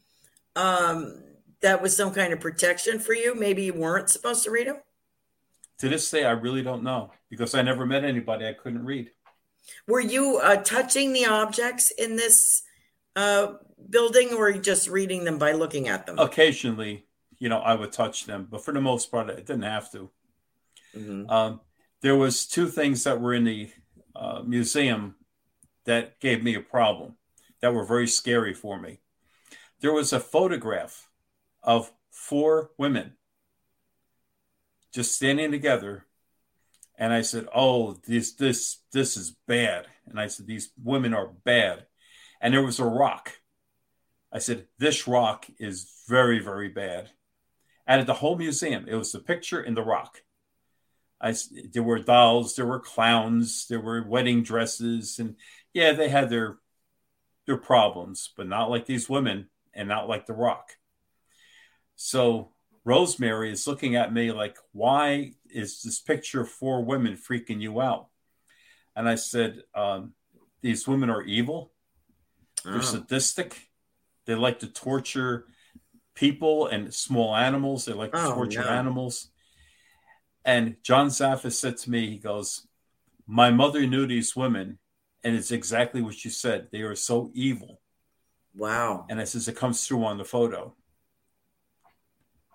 [0.55, 1.23] um,
[1.61, 3.35] that was some kind of protection for you?
[3.35, 4.81] Maybe you weren't supposed to read them?
[5.81, 9.11] To this day, I really don't know because I never met anybody I couldn't read.
[9.87, 12.63] Were you uh, touching the objects in this
[13.15, 13.55] uh,
[13.91, 16.19] building or just reading them by looking at them?
[16.19, 17.05] Occasionally,
[17.39, 20.11] you know, I would touch them, but for the most part, I didn't have to.
[20.97, 21.31] Mhm.
[21.31, 21.61] Um,
[22.03, 23.71] there was two things that were in the
[24.15, 25.17] uh, museum
[25.85, 27.17] that gave me a problem,
[27.61, 29.01] that were very scary for me.
[29.81, 31.09] There was a photograph
[31.63, 33.17] of four women
[34.93, 36.07] just standing together,
[36.97, 41.29] and I said, "Oh, this this this is bad." And I said, "These women are
[41.45, 41.87] bad."
[42.41, 43.41] And there was a rock.
[44.33, 47.11] I said, "This rock is very very bad."
[47.87, 50.23] And at the whole museum, it was the picture in the rock.
[51.27, 51.35] I,
[51.73, 55.37] there were dolls, there were clowns, there were wedding dresses, and
[55.75, 56.59] yeah, they had their
[57.47, 60.77] their problems, but not like these women, and not like the Rock.
[61.97, 62.53] So
[62.85, 67.81] Rosemary is looking at me like, "Why is this picture of four women freaking you
[67.81, 68.09] out?"
[68.95, 70.15] And I said, um,
[70.61, 71.73] "These women are evil.
[72.65, 72.81] They're Oh.
[72.81, 73.71] sadistic.
[74.25, 75.47] They like to torture
[76.15, 77.85] people and small animals.
[77.85, 78.71] They like to Oh, torture no.
[78.71, 79.31] animals."
[80.47, 82.67] And John Zaffis said to me, he goes,
[83.27, 84.79] My mother knew these women,
[85.25, 86.69] and it's exactly what you said.
[86.71, 87.81] They are so evil.
[88.55, 89.07] Wow.
[89.11, 90.75] And I says, It comes through on the photo.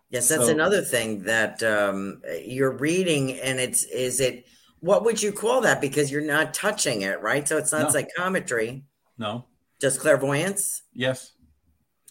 [0.09, 4.45] Yes, that's So- another thing that um, you're reading, and it's is it
[4.79, 5.79] what would you call that?
[5.79, 7.47] Because you're not touching it, right?
[7.47, 7.89] So it's not No.
[7.91, 8.83] psychometry,
[9.17, 9.45] No?
[9.79, 10.81] just clairvoyance.
[10.91, 11.33] Yes.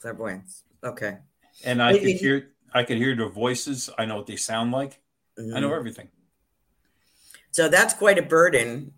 [0.01, 0.62] Clairvoyance.
[0.85, 1.19] Okay.
[1.64, 3.90] And I could hear I could hear their voices.
[3.99, 4.99] I know what they sound like.
[5.55, 6.09] I know everything.
[7.53, 8.92] So that's quite a burden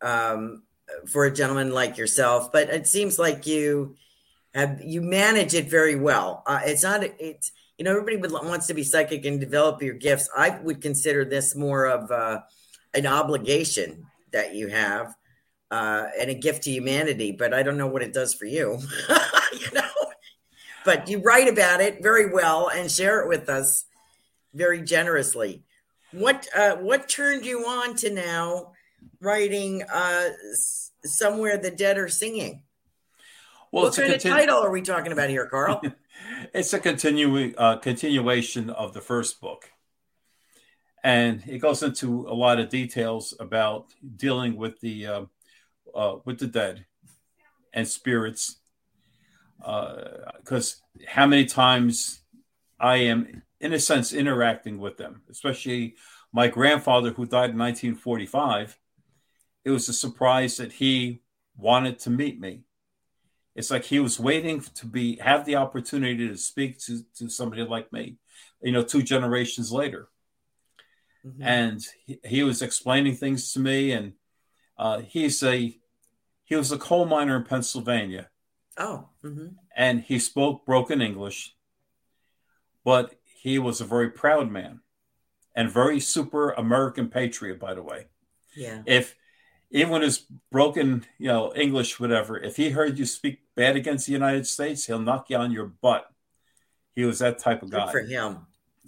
[0.00, 0.62] um,
[1.08, 2.52] for a gentleman like yourself.
[2.52, 3.96] But it seems like you
[4.54, 6.42] have you manage it very well.
[6.46, 7.02] Uh, it's not.
[7.02, 10.28] It's you know everybody would, wants to be psychic and develop your gifts.
[10.36, 12.40] I would consider this more of uh,
[12.94, 15.14] an obligation that you have
[15.70, 17.32] uh, and a gift to humanity.
[17.32, 18.78] But I don't know what it does for you.
[19.52, 19.88] you know.
[20.84, 23.84] But you write about it very well and share it with us
[24.54, 25.64] very generously.
[26.12, 28.72] What uh, what turned you on to now
[29.20, 30.28] writing uh,
[31.04, 32.62] somewhere the dead are singing?
[33.70, 35.80] Well, what it's a kind of title are we talking about here, Carl?
[36.54, 39.70] it's a continu- uh, continuation of the first book.
[41.02, 43.86] And it goes into a lot of details about
[44.16, 45.24] dealing with the uh,
[45.94, 46.86] uh, with the dead
[47.72, 48.58] and spirits.
[49.58, 52.20] Because uh, how many times
[52.78, 55.94] I am, in a sense, interacting with them, especially
[56.32, 58.76] my grandfather who died in 1945.
[59.64, 61.22] It was a surprise that he
[61.56, 62.64] wanted to meet me.
[63.54, 67.62] It's like he was waiting to be have the opportunity to speak to, to somebody
[67.62, 68.16] like me,
[68.60, 70.08] you know, two generations later.
[71.24, 71.42] Mm-hmm.
[71.42, 74.14] And he, he, was explaining things to me, and
[74.76, 75.78] uh, he's a
[76.44, 78.28] he was a coal miner in Pennsylvania.
[78.76, 79.48] Oh, mm-hmm.
[79.76, 81.54] and he spoke broken English,
[82.84, 84.80] but he was a very proud man
[85.56, 88.06] and very super American patriot, by the way.
[88.54, 88.82] Yeah.
[88.86, 89.16] If
[89.72, 94.06] even when his broken, you know, English, whatever, if he heard you speak bad against
[94.06, 96.08] the United States, he'll knock you on your butt.
[96.94, 97.90] He was that type of Good guy.
[97.90, 98.46] for him.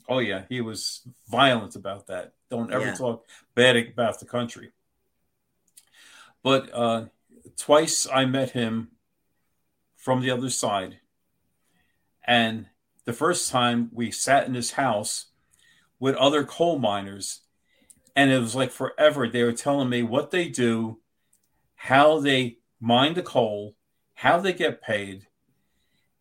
[0.08, 2.34] Oh yeah, he was violent about that.
[2.48, 2.94] Don't ever Yeah.
[2.94, 4.70] talk bad about the country.
[6.44, 7.06] But uh,
[7.56, 8.92] twice I met him
[9.96, 11.00] from the other side,
[12.24, 12.66] and
[13.04, 15.26] the first time we sat in his house
[15.98, 17.40] with other coal miners,
[18.16, 19.28] and it was like forever.
[19.28, 21.00] They were telling me what they do,
[21.76, 23.76] how they mine the coal,
[24.14, 25.26] how they get paid.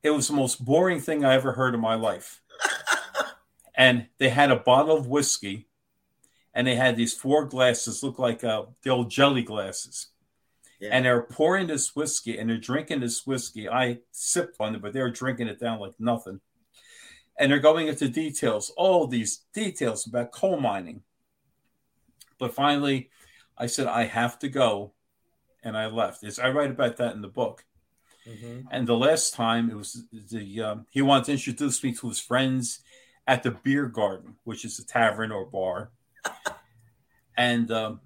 [0.02, 2.41] It was the most boring thing I ever heard in my life.
[3.76, 5.67] and they had a bottle of whiskey,
[6.54, 10.08] and they had these four glasses, look like uh, the old jelly glasses.
[10.80, 10.89] Yeah.
[10.91, 13.69] And they're pouring this whiskey and they're drinking this whiskey.
[13.69, 16.41] I sipped on it, but they're drinking it down like nothing.
[17.38, 21.02] And they're going into details, all these details about coal mining.
[22.38, 23.10] But finally,
[23.58, 24.93] I said, I have to go.
[25.63, 26.24] And I left.
[26.24, 27.63] It's, I write about that in the book.
[28.28, 28.65] Mhm.
[28.72, 32.19] And the last time it was the um, he wanted to introduce me to his
[32.19, 32.80] friends
[33.28, 35.91] at the beer garden, which is a tavern or bar.
[37.38, 38.02] and um,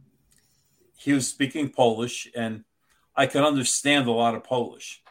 [0.97, 2.63] he was speaking Polish, and
[3.15, 5.03] I could understand a lot of Polish.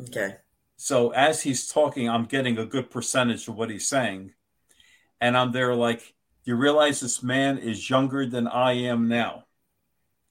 [0.00, 0.36] Okay.
[0.80, 4.32] So as he's talking, I'm getting a good percentage of what he's saying.
[5.20, 6.14] And I'm there like,
[6.44, 9.44] you realize this man is younger than I am now.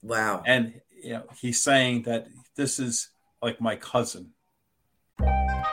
[0.02, 0.42] Wow.
[0.46, 3.10] And you know, he's saying that this is
[3.42, 4.32] like my cousin.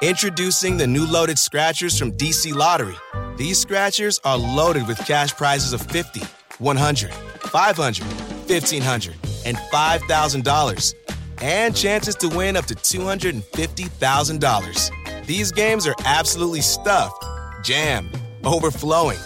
[0.02, 2.96] Introducing the new loaded scratchers from DC Lottery.
[3.38, 6.20] These scratchers are loaded with cash prizes of 50,
[6.60, 11.05] 100, 500, 1500, and $5,000.
[11.42, 15.26] And chances to win up to $250,000.
[15.26, 17.24] These games are absolutely stuffed,
[17.64, 19.18] jammed, overflowing.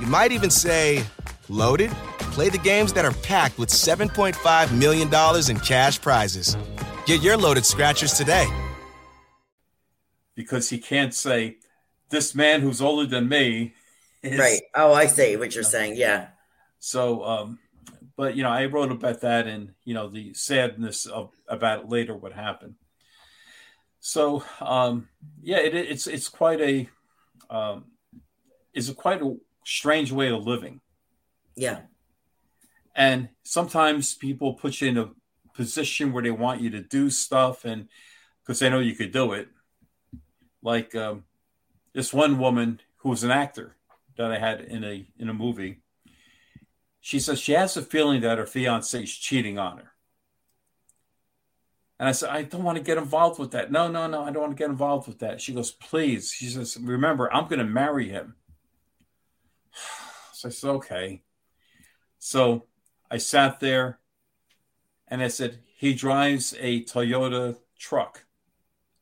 [0.00, 1.04] You might even say
[1.48, 1.90] loaded.
[2.32, 5.08] Play the games that are packed with $7.5 million
[5.50, 6.56] in cash prizes.
[7.06, 8.46] Get your loaded scratchers today.
[10.34, 11.58] because he can't say
[12.10, 13.72] this man who's older than me
[14.22, 14.60] is Right.
[14.74, 15.94] Oh, I see what you're saying.
[15.96, 16.28] Yeah.
[16.80, 17.58] so um
[18.16, 21.88] but you know i wrote about that and you know the sadness of about it
[21.88, 22.74] later what happened.
[24.00, 25.08] So um
[25.42, 26.88] yeah it, it's it's quite a
[27.50, 27.86] um
[28.72, 30.80] it's a quite a strange way of living.
[31.56, 31.82] Yeah.
[32.96, 35.10] and sometimes people put you in a
[35.54, 37.88] position where they want you to do stuff and
[38.42, 39.48] because they know you could do it.
[40.62, 41.24] Like um,
[41.92, 43.76] this one woman who was an actor
[44.16, 45.80] that i had in a in a movie
[47.04, 49.92] she says she has a feeling that her fiance is cheating on her
[51.98, 54.30] and i said i don't want to get involved with that no no no i
[54.30, 57.58] don't want to get involved with that she goes please she says remember i'm going
[57.58, 58.36] to marry him
[60.32, 61.22] so i said okay
[62.24, 62.64] so
[63.10, 63.98] I sat there
[65.08, 68.24] and I said, He drives a Toyota truck.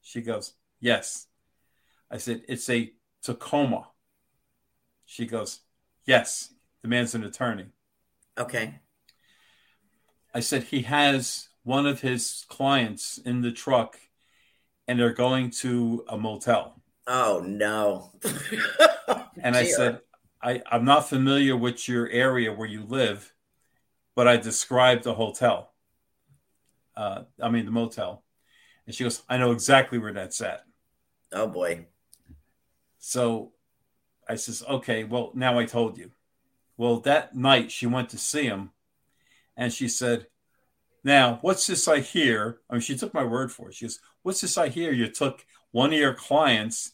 [0.00, 1.28] She goes, Yes.
[2.10, 3.86] I said, It's a Tacoma.
[5.06, 5.60] She goes,
[6.04, 6.52] Yes.
[6.82, 7.66] The man's an attorney.
[8.38, 8.80] Okay.
[10.34, 13.98] I said, He has one of his clients in the truck
[14.88, 16.80] and they're going to a motel.
[17.06, 18.12] Oh no.
[19.42, 19.74] And I Dear.
[19.74, 20.00] said,
[20.42, 23.32] I, I'm not familiar with your area where you live,
[24.14, 25.72] but I described the hotel.
[26.96, 28.22] Uh, I mean, the motel.
[28.86, 30.64] And she goes, I know exactly where that's at.
[31.32, 31.86] Oh boy.
[32.98, 33.52] So
[34.28, 36.10] I says, okay, well, now I told you.
[36.76, 38.70] Well, that night she went to see him
[39.56, 40.26] and she said,
[41.04, 42.60] now, what's this I hear?
[42.70, 43.74] I mean, she took my word for it.
[43.74, 44.92] She goes, what's this I hear?
[44.92, 46.92] You took one of your clients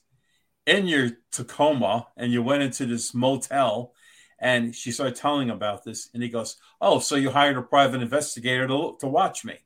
[0.66, 3.92] in your Tacoma and you went into this motel
[4.38, 8.02] and she started telling about this and he goes oh so you hired a private
[8.02, 9.56] investigator to, to watch me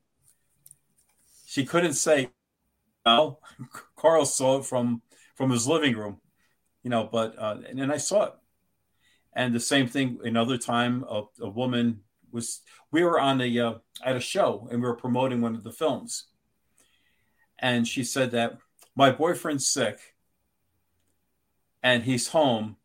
[1.47, 2.31] she couldn't say
[3.05, 3.41] Well,
[3.97, 5.03] carl saw it from
[5.35, 6.21] from his living room
[6.83, 8.33] you know but uh, and then i saw it
[9.33, 12.61] and the same thing another time a, a woman was
[12.91, 13.74] we were on a uh,
[14.05, 16.26] at a show and we were promoting one of the films,
[17.59, 18.59] and she said that
[18.95, 20.14] my boyfriend's sick,
[21.83, 22.76] and he's home,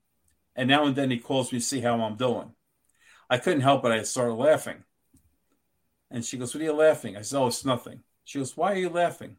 [0.56, 2.54] and now and then he calls me to see how I'm doing.
[3.30, 4.84] I couldn't help it; I started laughing.
[6.10, 8.74] And she goes, "What are you laughing?" I said, "Oh, it's nothing." She goes, "Why
[8.74, 9.38] are you laughing?"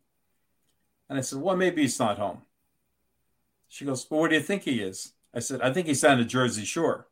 [1.09, 2.43] And I said, "Well, maybe he's not home."
[3.69, 6.19] She goes, "Well, where do you think he is?" I said, "I think he's down
[6.19, 7.09] the Jersey Shore."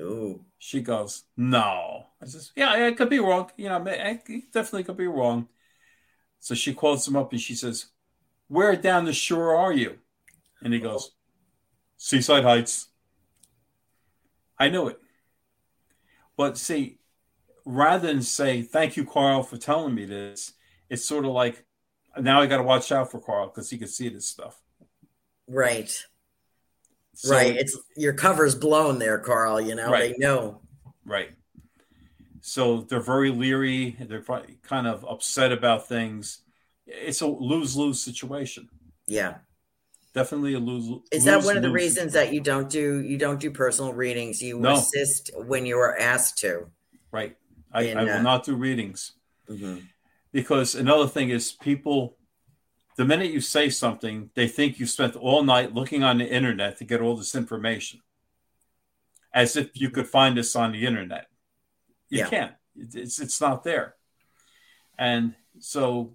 [0.00, 0.44] Ooh.
[0.58, 3.50] She goes, "No." I says, "Yeah, I could be wrong.
[3.56, 5.48] You know, I eh, definitely could be wrong."
[6.38, 7.86] So she calls him up and she says,
[8.48, 9.98] "Where down the shore are you?"
[10.62, 10.84] And he oh.
[10.84, 11.12] goes,
[11.96, 12.88] "Seaside Heights."
[14.58, 15.00] I knew it.
[16.36, 16.98] But see,
[17.64, 20.54] rather than say, "Thank you, Carl, for telling me this,"
[20.90, 21.64] it's sort of like,
[22.18, 24.60] now I got to watch out for Carl because he can see this stuff.
[25.46, 26.04] Right.
[27.22, 27.54] So, right.
[27.54, 29.60] It's your cover's blown there, Carl.
[29.60, 30.12] You know, right.
[30.12, 30.62] they know.
[31.04, 31.28] Right.
[32.40, 33.94] So they're very leery.
[34.00, 34.24] They're
[34.62, 36.38] kind of upset about things.
[36.86, 38.70] It's a lose lose situation.
[39.06, 39.34] Yeah.
[40.14, 41.02] Definitely a lose.
[41.12, 44.40] Is that one of the reasons that you don't do you don't do personal readings?
[44.40, 44.76] You no.
[44.76, 46.70] assist when you are asked to.
[47.12, 47.36] Right.
[47.70, 49.12] I, In, I will uh, not do readings
[49.46, 49.80] mm-hmm.
[50.32, 52.16] because another thing is people
[53.00, 56.76] the minute you say something, they think you spent all night looking on the internet
[56.76, 58.02] to get all this information,
[59.32, 61.28] as if you could find this on the internet.
[62.10, 62.28] You yeah.
[62.28, 62.52] can't.
[62.76, 63.94] It's it's not there.
[64.98, 66.12] And so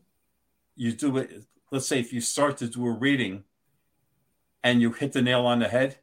[0.76, 1.46] you do it.
[1.72, 3.46] Let's say if you start to do a reading
[4.64, 5.98] and you hit the nail on the head,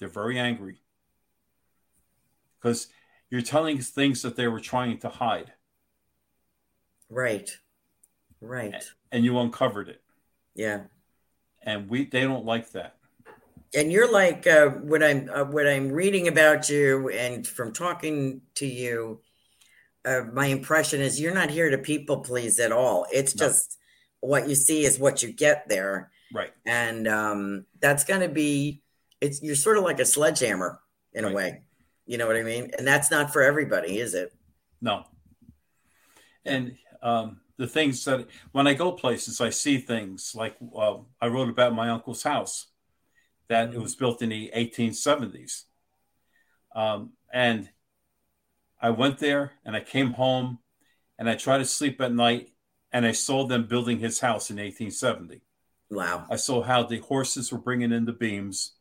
[0.00, 0.80] they're very angry
[2.58, 2.88] because
[3.30, 5.52] you're telling things that they were trying to hide.
[7.08, 7.48] Right.
[8.40, 8.82] Right
[9.12, 10.02] and you uncovered it.
[10.54, 10.82] Yeah.
[11.62, 12.96] And we they don't like that.
[13.74, 18.40] And you're like uh, what I'm uh, what I'm reading about you and from talking
[18.56, 19.20] to you,
[20.04, 23.06] uh, my impression is you're not here to people please at all.
[23.12, 23.46] It's no.
[23.46, 23.78] just
[24.20, 26.10] what you see is what you get there.
[26.32, 26.52] Right.
[26.64, 28.82] And um, that's going to be
[29.20, 30.80] it's you're sort of like a sledgehammer
[31.12, 31.32] in right.
[31.32, 31.62] a way.
[32.06, 32.70] You know what I mean?
[32.76, 34.32] And that's not for everybody, is it?
[34.80, 35.04] No.
[36.44, 41.26] And um, the things that when I go places, I see things like uh, I
[41.26, 42.68] wrote about my uncle's house
[43.48, 43.78] that mm-hmm.
[43.78, 45.64] it was built in the 1870s.
[46.74, 47.68] Um, and
[48.80, 50.60] I went there and I came home
[51.18, 52.48] and I tried to sleep at night
[52.92, 55.42] and I saw them building his house in 1870.
[55.90, 56.24] Wow.
[56.30, 58.72] I saw how the horses were bringing in the beams,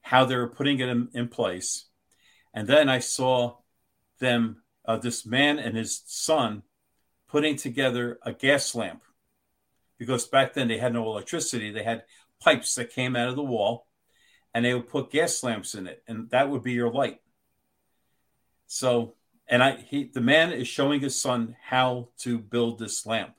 [0.00, 1.86] how they were putting it in, in place.
[2.54, 3.56] And then I saw
[4.20, 6.62] them, uh, this man and his son
[7.32, 9.02] putting together a gas lamp
[9.98, 11.72] because back then they had no electricity.
[11.72, 12.04] They had
[12.40, 13.86] pipes that came out of the wall
[14.52, 17.20] and they would put gas lamps in it and that would be your light.
[18.66, 19.14] So,
[19.48, 23.34] and I, he, the man is showing his son how to build this lamp.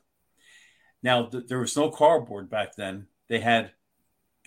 [1.00, 3.06] Now, th- there was no cardboard back then.
[3.28, 3.72] They had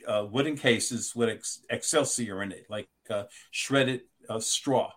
[0.05, 4.91] uh, wooden cases with ex- Excelsior in it, like uh, shredded uh, straw.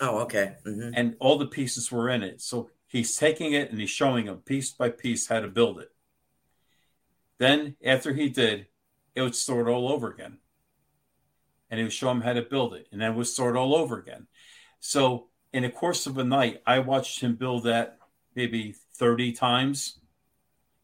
[0.00, 0.54] Oh, okay.
[0.66, 0.90] Mm-hmm.
[0.94, 2.40] And all the pieces were in it.
[2.40, 5.90] So He's taking it and he's showing him piece by piece how to build it.
[7.40, 8.68] Then, after he did,
[9.16, 10.38] it would start all over again.
[11.68, 12.86] And he would show him how to build it.
[12.92, 14.28] And then it would start all over again.
[14.78, 17.98] So, in the course of a night, I watched him build that
[18.36, 19.98] maybe 30 times.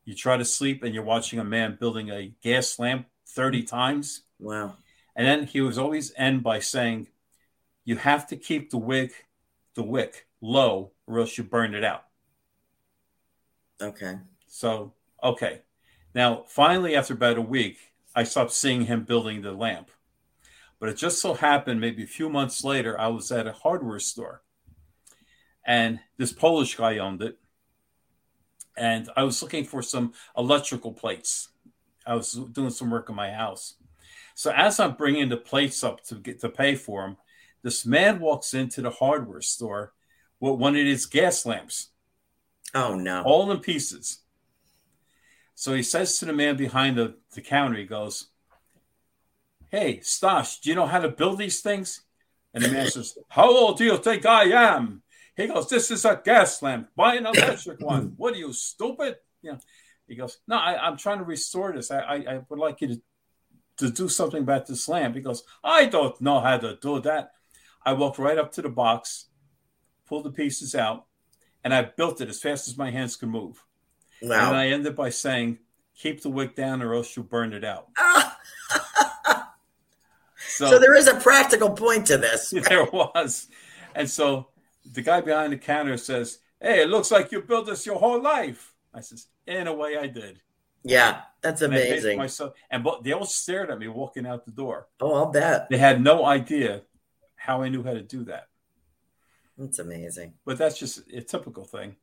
[0.04, 4.22] You try to sleep and you're watching a man building a gas lamp 30 times.
[4.40, 4.78] Wow.
[5.14, 7.06] And then he was always end by saying,
[7.84, 9.26] You have to keep the wick,
[9.76, 12.05] the wick low or else you burn it out.
[13.80, 14.18] Okay.
[14.47, 15.62] So, okay.
[16.14, 17.78] Now, finally, after about a week,
[18.14, 19.91] I stopped seeing him building the lamp.
[20.78, 24.01] But it just so happened, maybe a few months later, I was at a hardware
[24.01, 24.43] store
[25.64, 27.38] and this Polish guy owned it.
[28.76, 31.49] And I was looking for some electrical plates.
[32.07, 33.74] I was doing some work in my house.
[34.34, 37.18] So as I'm bringing the plates up to get to pay for them,
[37.62, 39.93] this man walks into the hardware store
[40.41, 41.91] with one of his gas lamps.
[42.74, 43.22] Oh no!
[43.22, 44.20] All in pieces.
[45.61, 48.28] So he says to the man behind the, the counter, he goes,
[49.68, 52.01] Hey, Stash, do you know how to build these things?
[52.55, 55.03] And the man says, How old do you think I am?
[55.36, 56.88] He goes, This is a gas lamp.
[56.97, 58.14] Buy an electric one.
[58.16, 59.16] What are you, stupid?
[59.43, 59.57] Yeah.
[60.09, 61.91] He goes, No, I, am trying to restore this.
[61.91, 63.03] I, I, I, would like you to,
[63.78, 65.14] to do something about this lamp.
[65.14, 67.32] He goes, I don't know how to do that.
[67.84, 69.26] I walked right up to the box,
[70.11, 71.06] pulled the pieces out,
[71.62, 73.64] and I built it as fast as my hands could move.
[74.20, 74.48] Wow.
[74.48, 75.58] And I ended by saying,
[75.94, 77.88] keep the wick down or else you'll burn it out.
[80.36, 82.50] so, so, there is a practical point to this.
[82.68, 83.46] there was.
[83.94, 84.48] And so
[84.92, 88.20] the guy behind the counter says, Hey, it looks like you built this your whole
[88.20, 88.74] life.
[88.92, 90.40] I says, In a way, I did.
[90.82, 92.18] Yeah, that's And I paid for amazing.
[92.18, 94.88] myself, and but they all stared at me walking out the door.
[95.00, 95.68] Oh, I'll bet.
[95.68, 96.82] They had no idea
[97.36, 98.48] how I knew how to do that.
[99.61, 100.32] That's amazing.
[100.46, 101.96] But that's just a typical thing.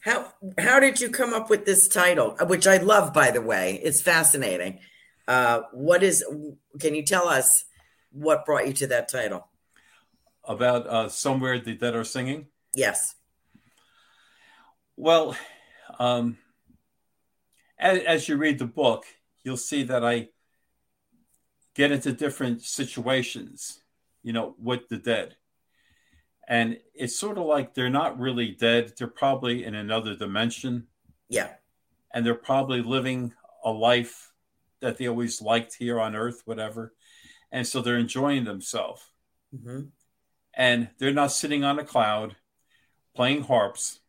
[0.00, 3.80] How how did you come up with this title, which I love, by the way?
[3.82, 4.80] It's fascinating.
[5.28, 6.24] Uh, what is?
[6.80, 7.64] Can you tell us
[8.10, 9.46] what brought you to that title?
[10.44, 12.48] About uh, somewhere the dead are singing.
[12.74, 13.14] Yes.
[14.96, 15.36] Well,
[16.00, 16.38] um,
[17.78, 19.04] as, as you read the book,
[19.44, 20.28] you'll see that I
[21.74, 23.80] get into different situations,
[24.24, 25.36] you know, with the dead.
[26.50, 28.92] And it's sort of like they're not really dead.
[28.98, 30.88] They're probably in another dimension.
[31.28, 31.52] Yeah.
[32.12, 33.32] And they're probably living
[33.64, 34.32] a life
[34.80, 36.92] that they always liked here on earth, whatever.
[37.52, 39.00] And so they're enjoying themselves.
[39.56, 39.82] hmm
[40.52, 42.34] And they're not sitting on a cloud
[43.14, 44.00] playing harps.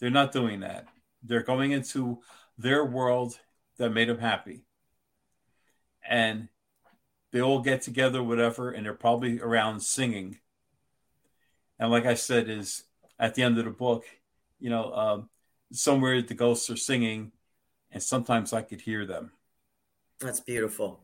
[0.00, 0.86] They're not doing that.
[1.22, 2.18] They're going into
[2.58, 3.40] their world
[3.78, 4.64] that made them happy.
[6.06, 6.48] And
[7.32, 10.40] they all get together, whatever, and they're probably around singing.
[11.78, 12.84] And like I said, is
[13.18, 14.04] at the end of the book,
[14.60, 15.28] you know, um,
[15.72, 17.32] somewhere the ghosts are singing,
[17.90, 19.32] and sometimes I could hear them.
[20.20, 21.00] That's beautiful.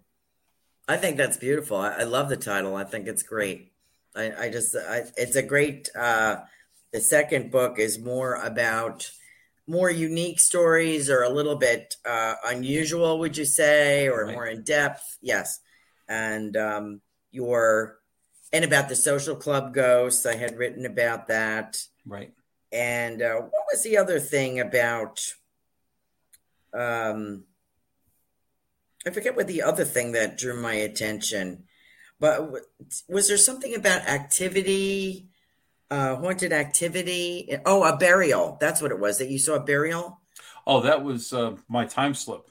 [0.88, 1.76] I think that's beautiful.
[1.76, 2.76] I, I love the title.
[2.76, 3.72] I think it's great.
[4.16, 5.88] I, I just, I, it's a great.
[5.96, 6.40] Uh,
[6.92, 9.10] the second book is more about
[9.66, 14.34] more unique stories, or a little bit uh, unusual, would you say, or Right.
[14.34, 15.18] more in depth?
[15.22, 15.60] Yes,
[16.08, 17.00] and um,
[17.30, 17.98] your
[18.54, 20.24] and about the social club ghosts.
[20.24, 21.82] I had written about that.
[22.06, 22.32] Right.
[22.70, 25.34] And uh, what was the other thing about?
[26.72, 27.44] Um,
[29.04, 31.64] I forget what the other thing that drew my attention,
[32.20, 32.64] but w-
[33.08, 35.28] was there something about activity,
[35.90, 37.56] uh, haunted activity?
[37.66, 38.56] Oh, a burial.
[38.60, 39.18] That's what it was.
[39.18, 40.20] That you saw a burial.
[40.66, 42.50] Oh, that was uh, my time slip.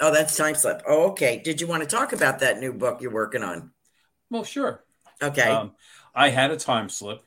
[0.00, 0.82] Oh, that's time slip.
[0.86, 1.40] Oh, okay.
[1.44, 3.70] Did you want to talk about that new book you're working on?
[4.30, 4.82] Well, sure.
[5.22, 5.48] Okay.
[5.48, 5.72] Um,
[6.14, 7.22] I had a time slip,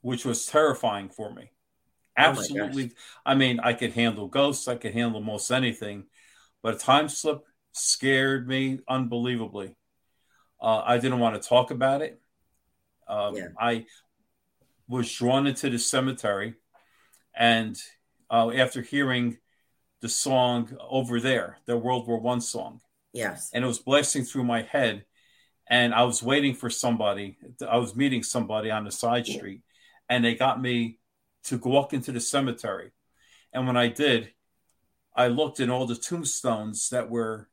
[0.00, 1.50] which was terrifying for me.
[2.16, 2.92] Oh Absolutely.
[3.24, 6.06] I mean, I could handle ghosts, I could handle most anything,
[6.62, 9.76] but a time slip scared me unbelievably.
[10.60, 12.20] Uh, I didn't want to talk about it.
[13.06, 13.48] Um, Yeah.
[13.58, 13.86] I
[14.88, 16.54] was drawn into the cemetery,
[17.34, 17.80] and
[18.30, 19.38] uh, after hearing
[20.00, 22.80] the song over there, the World War One song,
[23.12, 23.50] yes.
[23.52, 25.04] and it was blasting through my head
[25.68, 27.36] and i was waiting for somebody
[27.68, 29.62] i was meeting somebody on the side street
[30.08, 30.98] and they got me
[31.44, 32.90] to walk into the cemetery.
[33.52, 34.32] And when i did
[35.14, 37.48] i looked in all the tombstones that were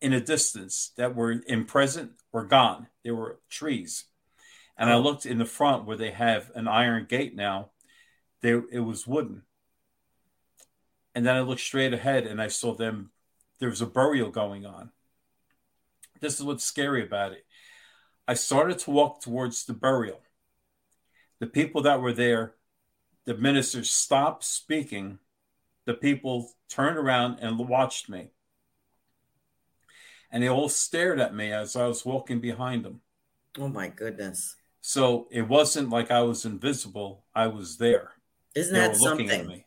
[0.00, 2.86] in a distance that were in present were gone.
[3.04, 4.04] They were trees.
[4.76, 7.70] And i looked in the front where they have an iron gate now.
[8.42, 9.42] There it was wooden.
[11.14, 13.10] And then i looked straight ahead and i saw them
[13.58, 14.90] there was a burial going on
[16.20, 17.44] this is what's scary about it.
[18.28, 20.20] I started to walk towards the burial.
[21.40, 22.54] The people that were there,
[23.24, 25.18] the ministers stopped speaking.
[25.86, 28.30] The people turned around and watched me.
[30.30, 33.00] And they all stared at me as I was walking behind them.
[33.58, 34.54] Oh my goodness.
[34.80, 38.12] So it wasn't like I was invisible, I was there.
[38.54, 39.48] Isn't They that were looking at something?
[39.48, 39.66] me.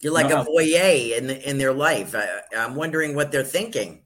[0.00, 0.42] You're like No.
[0.42, 2.14] a voyeur in in their life.
[2.14, 4.05] I, I'm wondering what they're thinking.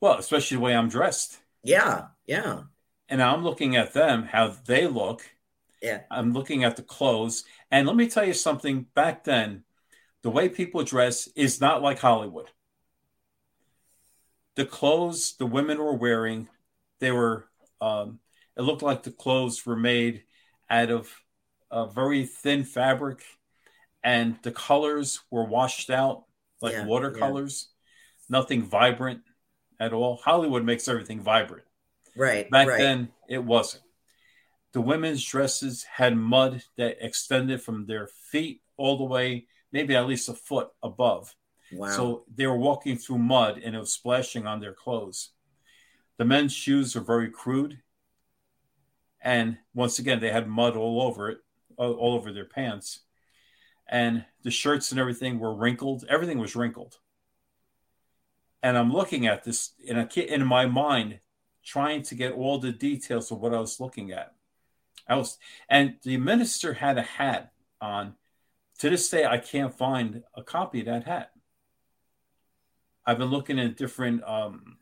[0.00, 1.40] Well, especially the way I'm dressed.
[1.62, 2.64] Yeah, yeah,
[3.10, 5.34] And I'm looking at them, how they look.
[5.82, 6.02] yeah.
[6.10, 7.44] I'm looking at the clothes.
[7.70, 9.64] And let me tell you something back then,
[10.22, 12.50] the way people dress is not like Hollywood.
[14.56, 16.48] The clothes the women were wearing,
[16.98, 17.48] they were,
[17.80, 18.20] um,
[18.56, 20.24] it looked like the clothes were made
[20.68, 21.10] out of
[21.70, 23.24] a very thin fabric
[24.04, 26.24] and the colors were washed out
[26.62, 27.70] like Yeah, watercolors,
[28.28, 29.22] nothing vibrant
[29.80, 30.16] at all.
[30.16, 31.64] Hollywood makes everything vibrant.
[32.14, 32.78] Right, Back right.
[32.78, 33.82] then, it wasn't.
[34.72, 40.06] The women's dresses had mud that extended from their feet all the way, maybe at
[40.06, 41.34] least a foot above.
[41.72, 41.88] Wow.
[41.88, 45.30] So they were walking through mud and it was splashing on their clothes.
[46.18, 47.80] The men's shoes are very crude.
[49.20, 51.38] And once again, they had mud all over it,
[51.76, 53.00] all all over their pants.
[53.88, 56.04] And the shirts and everything were wrinkled.
[56.08, 56.98] Everything was wrinkled.
[58.62, 61.20] And I'm looking at this in, a, in my mind,
[61.64, 64.34] trying to get all the details of what I was looking at.
[65.08, 65.38] I was,
[65.68, 68.14] and the minister had a hat on.
[68.78, 71.32] To this day, I can't find a copy of that hat.
[73.04, 74.78] I've been looking at different um,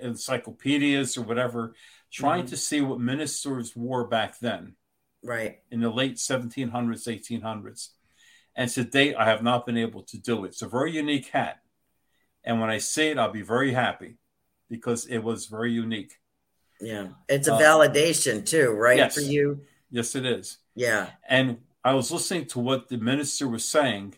[0.00, 1.74] encyclopedias or whatever,
[2.12, 2.50] trying Mhm.
[2.50, 4.76] to see what ministers wore back then
[5.22, 5.62] Right.
[5.70, 7.94] in the late 1700s, 1800s.
[8.54, 10.48] And to date, I have not been able to do it.
[10.48, 11.62] It's a very unique hat.
[12.46, 14.16] And when I see it, I'll be very happy
[14.70, 16.14] because it was very unique.
[16.80, 17.08] Yeah.
[17.28, 18.96] It's a Uh, validation too, right?
[18.98, 19.14] yes.
[19.14, 19.66] For you.
[19.90, 20.58] Yes, it is.
[20.74, 21.10] Yeah.
[21.28, 24.14] And I was listening to what the minister was saying,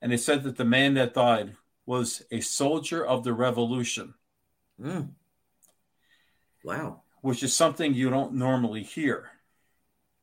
[0.00, 1.56] and they said that the man that died
[1.86, 4.14] was a soldier of the revolution,
[4.80, 5.10] Mm.
[6.64, 7.02] Wow.
[7.22, 9.30] which is something you don't normally hear.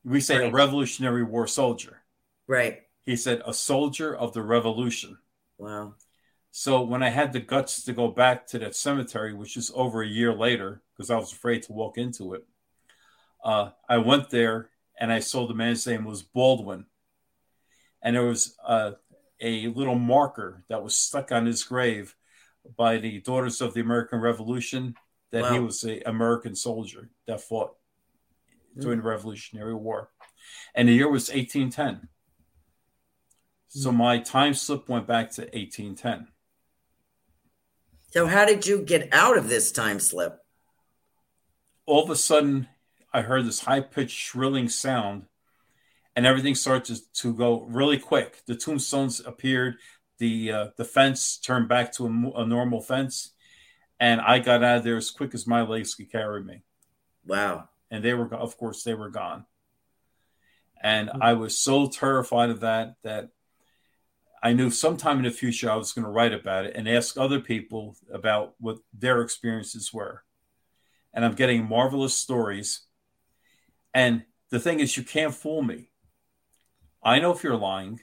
[0.04, 2.04] We say a Revolutionary War soldier.
[2.48, 2.84] Right.
[3.06, 5.18] He said a soldier of the revolution.
[5.58, 5.96] Wow.
[6.58, 10.02] So when I had the guts to go back to that cemetery, which is over
[10.02, 12.46] a year later, because I was afraid to walk into it,
[13.44, 16.86] uh, I went there and I saw the man's name was Baldwin,
[18.02, 18.92] and there was uh,
[19.42, 22.16] a little marker that was stuck on his grave
[22.78, 24.96] by the Daughters of the American Revolution
[25.32, 27.76] that he was an American soldier that fought
[28.80, 30.10] during the Revolutionary War,
[30.74, 32.08] and the year was 1810.
[33.68, 36.30] So my time slip went back to 1810.
[38.16, 40.40] So how did you get out of this time slip?
[41.86, 42.68] all of a sudden
[43.14, 45.26] I heard this high pitched shrilling sound
[46.16, 48.42] and everything started to, to go really quick.
[48.46, 49.76] The tombstones appeared,
[50.18, 53.32] the uh, the fence turned back to a, a normal fence,
[54.00, 56.64] and I got out of there as quick as my legs could carry me.
[57.26, 57.68] Wow.
[57.92, 59.46] And they were, of course, they were gone.
[60.82, 63.32] And I was so terrified of that that
[64.44, 67.18] I knew sometime in the future I was going to write about it and ask
[67.18, 70.24] other people about what their experiences were
[71.16, 72.82] and I'm getting marvelous stories.
[73.94, 75.90] And the thing is, you can't fool me.
[77.02, 78.02] I know if you're lying,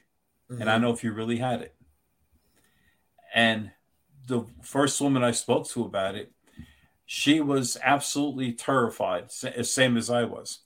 [0.48, 0.82] and I mm-hmm.
[0.82, 1.74] know if you really had it.
[3.34, 3.70] And
[4.26, 6.32] the first woman I spoke to about it,
[7.04, 10.60] she was absolutely terrified, sa- same as I was.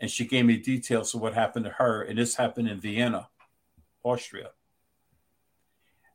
[0.00, 3.28] And she gave me details of what happened to her, and this happened in Vienna,
[4.04, 4.50] Austria.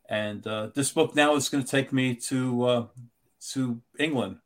[0.07, 2.87] And uh, this book now is going to take me to uh,
[3.51, 4.37] to England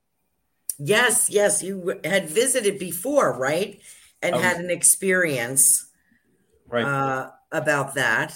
[0.80, 1.62] Yes, yes.
[1.62, 3.82] You had visited before, right?
[4.22, 5.90] And was- had an experience
[6.68, 6.86] right?
[6.86, 8.36] uh, about that.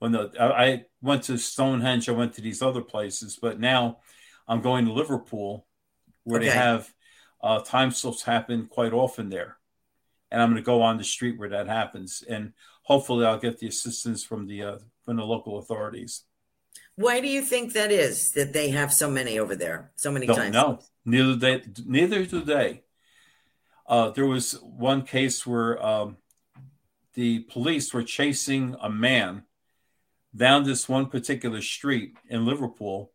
[0.00, 2.08] well, no, I, I went to Stonehenge.
[2.08, 3.98] I went to these other places, but now
[4.48, 5.66] I'm going to Liverpool,
[6.24, 6.92] where they have
[7.42, 9.56] uh, time slips happen quite often there,
[10.30, 12.52] and I'm going to go on the street where that happens, and
[12.86, 16.22] hopefully I'll get the assistance from the uh, from the local authorities.
[16.94, 19.90] Why do you think that is that they have so many over there?
[19.96, 20.54] So many Don't times.
[20.54, 20.80] know.
[21.04, 21.62] Neither they.
[21.84, 22.82] Neither do they.
[23.86, 26.16] Uh, there was one case where um,
[27.14, 29.44] the police were chasing a man
[30.34, 33.12] down this one particular street in Liverpool,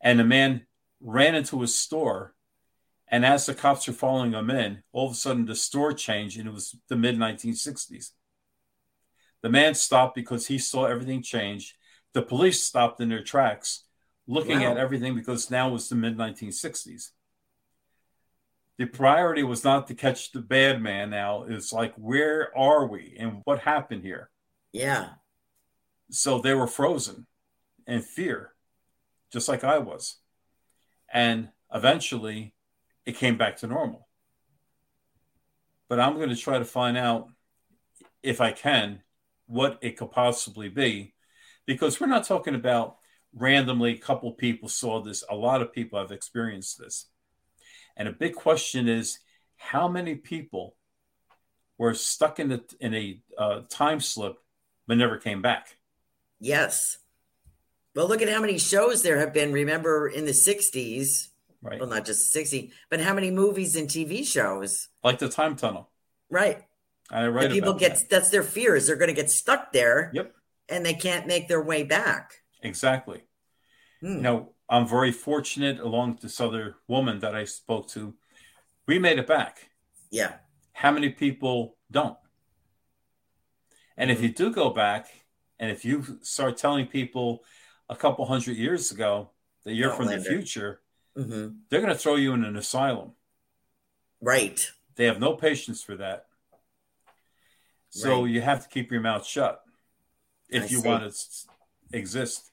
[0.00, 0.66] and the man
[1.00, 2.34] ran into a store.
[3.10, 6.38] And as the cops were following him in, all of a sudden the store changed,
[6.38, 8.10] and it was the mid 1960s.
[9.42, 11.76] The man stopped because he saw everything change.
[12.12, 13.84] The police stopped in their tracks,
[14.26, 14.72] looking Wow.
[14.72, 17.12] at everything because now was the mid 1960s.
[18.78, 21.44] The priority was not to catch the bad man now.
[21.44, 24.30] It's like, where are we and what happened here?
[24.72, 25.10] Yeah.
[26.10, 27.26] So they were frozen
[27.86, 28.52] in fear,
[29.32, 30.18] just like I was.
[31.12, 32.54] And eventually
[33.04, 34.08] it came back to normal.
[35.88, 37.28] But I'm going to try to find out,
[38.22, 39.02] if I can,
[39.48, 41.14] what it could possibly be,
[41.66, 42.98] because we're not talking about
[43.34, 45.24] randomly a couple people saw this.
[45.28, 47.06] A lot of people have experienced this.
[47.96, 49.18] And a big question is
[49.56, 50.76] how many people
[51.76, 54.36] were stuck in, the, in a uh, time slip
[54.86, 55.76] but never came back?
[56.40, 56.98] Yes.
[57.94, 59.52] Well, look at how many shows there have been.
[59.52, 61.28] Remember in the 60s,
[61.60, 61.80] Right.
[61.80, 64.88] well, not just 60, but how many movies and TV shows?
[65.02, 65.90] Like the time tunnel.
[66.30, 66.62] Right.
[67.10, 68.10] I And write people get that.
[68.10, 68.86] that's their fears.
[68.86, 70.10] They're going to get stuck there.
[70.14, 70.34] Yep.
[70.68, 72.34] And they can't make their way back.
[72.62, 73.22] Exactly.
[74.00, 74.16] Hmm.
[74.16, 78.14] You know, I'm very fortunate along with this other woman that I spoke to.
[78.86, 79.70] We made it back.
[80.10, 80.34] Yeah.
[80.72, 82.16] How many people don't?
[83.96, 85.08] And if you do go back,
[85.58, 87.42] and if you start telling people
[87.88, 89.30] a couple hundred years ago
[89.64, 90.80] that you're from the future,
[91.16, 93.12] hmm they're going to throw you in an asylum.
[94.20, 94.70] Right.
[94.94, 96.26] They have no patience for that.
[97.90, 98.30] So Right.
[98.30, 99.62] you have to keep your mouth shut
[100.48, 100.88] if I you see.
[100.88, 101.18] want to
[101.96, 102.50] exist.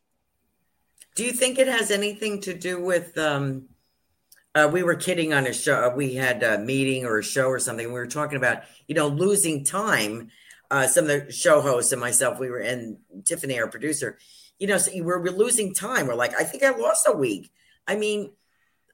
[1.15, 3.17] Do you think it has anything to do with?
[3.17, 3.69] Um,
[4.53, 5.89] uh, we were kidding on a show.
[5.95, 7.87] We had a meeting or a show or something.
[7.87, 10.29] We were talking about, you know, losing time.
[10.71, 14.17] Uh, some of the show hosts and myself, we were, and Tiffany, our producer,
[14.57, 16.07] you know, so we're, we're losing time.
[16.07, 17.51] We're like, I think I lost a week.
[17.87, 18.31] I mean,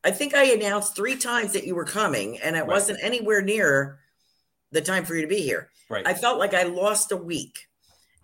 [0.03, 2.67] I think I announced three times that you were coming, and it Right.
[2.67, 3.99] wasn't anywhere near
[4.71, 5.69] the time for you to be here.
[5.89, 6.07] Right.
[6.07, 7.67] I felt like I lost a week,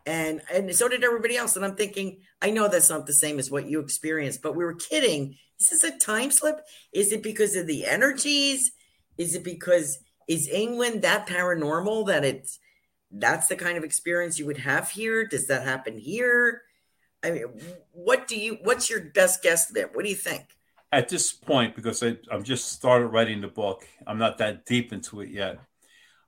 [0.05, 1.55] and and so did everybody else.
[1.55, 4.63] And I'm thinking, I know that's not the same as what you experienced, but we
[4.63, 5.35] were kidding.
[5.59, 6.61] Is this a time slip?
[6.93, 8.71] Is it because of the energies?
[9.17, 12.59] Is it because is England that paranormal that it's
[13.11, 15.25] that's the kind of experience you would have here?
[15.25, 16.61] Does that happen here?
[17.23, 17.45] I mean,
[17.91, 18.57] what do you?
[18.63, 19.89] What's your best guess there?
[19.91, 20.45] What do you think?
[20.91, 24.93] At this point, because I, I've just started writing the book, I'm not that deep
[24.93, 25.59] into it yet.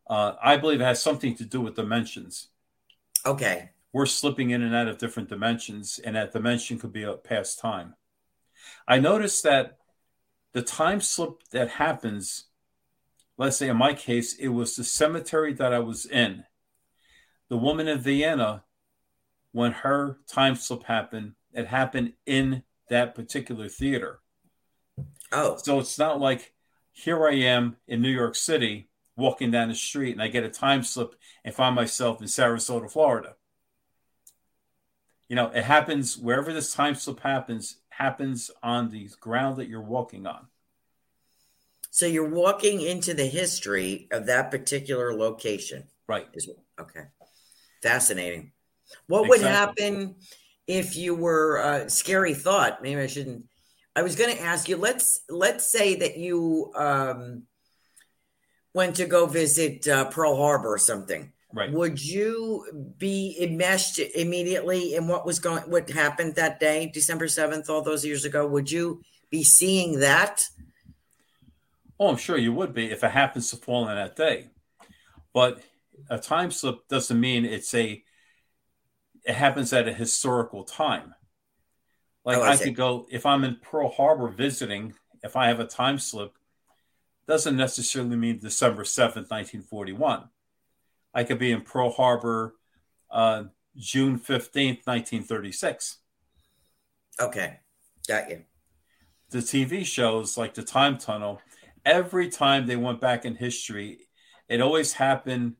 [0.10, 2.48] Uh, I believe it has something to do with dimensions.
[3.26, 3.70] Okay.
[3.94, 7.60] We're slipping in and out of different dimensions, and that dimension could be a past
[7.60, 7.96] time.
[8.88, 9.78] I noticed that
[10.54, 12.46] the time slip that happens,
[13.38, 16.44] let's say in my case, it was the cemetery that I was in.
[17.50, 18.64] The woman in Vienna,
[19.52, 24.20] when her time slip happened, it happened in that particular theater.
[25.32, 26.54] Oh, So it's not like
[26.92, 28.89] here I am in New York City
[29.20, 32.90] walking down the street and I get a time slip and find myself in Sarasota,
[32.92, 33.36] Florida.
[35.30, 39.82] You know, it happens wherever this time slip happens, happens on the ground that you're
[39.82, 40.48] walking on.
[41.92, 45.84] so you're walking into the history of that particular location.
[46.08, 46.28] Right.
[46.80, 47.02] Okay.
[47.82, 48.52] Fascinating.
[49.08, 49.86] What would Exactly.
[49.86, 50.16] happen
[50.68, 52.82] if you were uh, scary thought?
[52.82, 53.46] Maybe I shouldn't.
[53.96, 54.78] I was going to ask you.
[54.78, 57.44] Let's let's say that you um,
[58.74, 61.32] went to go visit uh, Pearl Harbor or something.
[61.54, 61.72] Right.
[61.72, 67.70] Would you be enmeshed immediately in what was going, what happened that day, December seventh,
[67.70, 68.46] all those years ago?
[68.46, 69.02] Would you
[69.32, 70.44] be seeing that?
[72.00, 74.50] Oh, I'm sure you would be if it happens to fall on that day.
[75.34, 75.62] But
[76.10, 78.04] a time slip doesn't mean it's a
[79.26, 81.14] it happens at a historical time.
[82.24, 84.94] Like Oh, I I, could go if I'm in Pearl Harbor visiting,
[85.24, 86.34] if I have a time slip,
[87.30, 90.30] doesn't necessarily mean December 7th, 1941.
[91.14, 92.56] I could be in Pearl Harbor
[93.12, 93.44] uh,
[93.78, 96.00] June 15th, 1936.
[97.22, 97.60] Okay,
[98.08, 98.42] got you.
[99.30, 101.40] the TV shows like the Time Tunnel,
[101.86, 104.08] every time they went back in history,
[104.48, 105.56] it always happened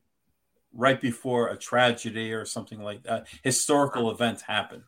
[0.74, 3.28] right before a tragedy or something like that.
[3.44, 4.84] Historical event happened.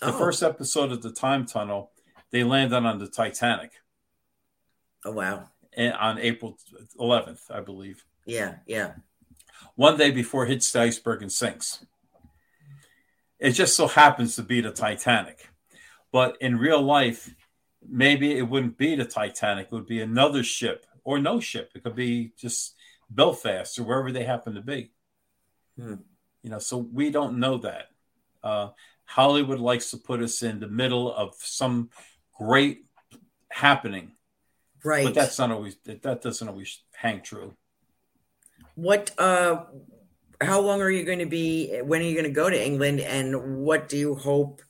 [0.00, 0.18] The Oh.
[0.18, 1.92] first episode of the Time Tunnel,
[2.32, 3.70] they landed on the Titanic
[5.04, 5.48] Oh wow.
[5.76, 6.58] On April
[6.98, 8.04] 11th, I believe.
[8.26, 8.92] Yeah, yeah.
[9.74, 11.84] One day before it hits the iceberg and sinks.
[13.38, 15.48] It just so happens to be the Titanic.
[16.12, 17.34] But in real life,
[17.88, 19.66] maybe it wouldn't be the Titanic.
[19.66, 21.72] It would be another ship or no ship.
[21.74, 22.74] It could be just
[23.10, 24.92] Belfast or wherever they happen to be.
[25.76, 25.94] Hmm.
[26.42, 27.88] You know, so we don't know that.
[28.42, 28.68] Uh,
[29.04, 31.90] Hollywood likes to put us in the middle of some
[32.36, 32.84] great
[33.50, 34.12] happening,
[34.84, 35.04] Right.
[35.04, 37.54] but that's not always that doesn't always hang true.
[38.74, 39.64] What uh
[40.40, 43.00] how long are you going to be when are you going to go to England
[43.00, 44.60] and what do you hope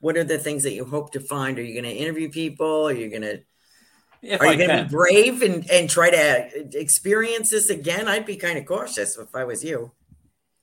[0.00, 1.58] what are the things that you hope to find?
[1.58, 2.88] Are you going to interview people?
[2.88, 3.40] Are you going to
[4.22, 8.08] If Are I you going to be brave and and try to experience this again?
[8.08, 9.92] I'd be kind of cautious if I was you.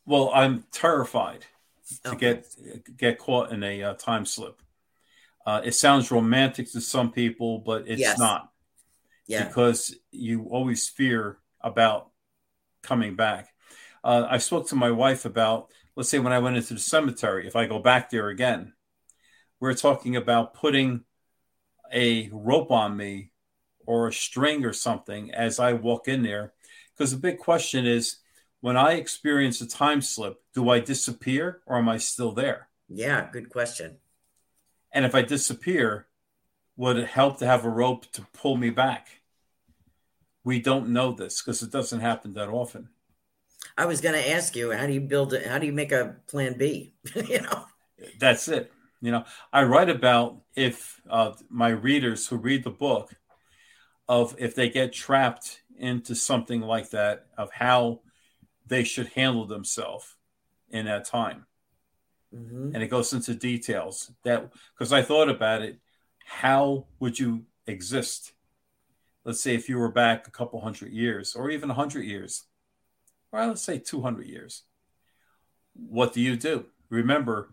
[0.05, 1.45] Well, I'm terrified
[2.03, 2.17] to Okay.
[2.17, 4.61] get get caught in a uh, time slip.
[5.45, 8.19] Uh, it sounds romantic to some people, but it's Yes.
[8.19, 8.48] not
[9.29, 9.45] Yeah.
[9.45, 12.09] because you always fear about
[12.81, 13.53] coming back.
[14.03, 17.47] Uh, I spoke to my wife about, let's say, when I went into the cemetery,
[17.47, 18.73] if I go back there again,
[19.59, 21.03] we're talking about putting
[21.93, 23.31] a rope on me
[23.85, 26.53] or a string or something as I walk in there.
[26.97, 28.17] Because the big question is
[28.61, 32.69] when I experience a time slip, do I disappear or am I still there?
[32.87, 33.97] Yeah, good question.
[34.91, 36.07] And if I disappear,
[36.75, 39.18] would it help to have a rope to pull me back?
[40.49, 42.89] We don't know this because it doesn't happen that often.
[43.77, 45.45] I was going to ask you how do you build it?
[45.45, 46.95] How do you make a plan B?
[47.15, 47.65] you know.
[48.19, 48.71] That's it.
[48.99, 53.13] You know, I write about if uh, my readers who read the book
[54.07, 57.99] of if they get trapped into something like that, of how
[58.65, 60.15] they should handle themselves
[60.71, 61.45] in that time.
[62.33, 62.73] Mhm.
[62.73, 65.79] and it goes into details that because I thought about it,
[66.25, 68.33] how would you exist?
[69.25, 72.43] Let's say if you were back a couple hundred years, or even a hundred years,
[73.31, 74.63] or let's say two hundred years.
[75.73, 76.65] What do you do?
[76.89, 77.49] Remember,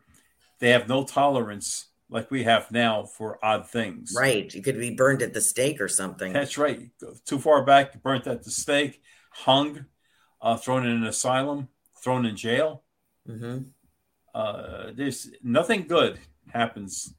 [0.59, 4.15] they have no tolerance like we have now for odd things.
[4.17, 4.53] Right.
[4.55, 6.33] You could be burned at the stake or something.
[6.33, 6.89] That's right.
[7.25, 9.87] Too far back, burnt at the stake, hung,
[10.41, 11.69] uh, thrown in an asylum,
[12.03, 12.83] thrown in jail.
[13.27, 13.59] hmm
[14.35, 16.19] uh, there's nothing good
[16.53, 17.15] happens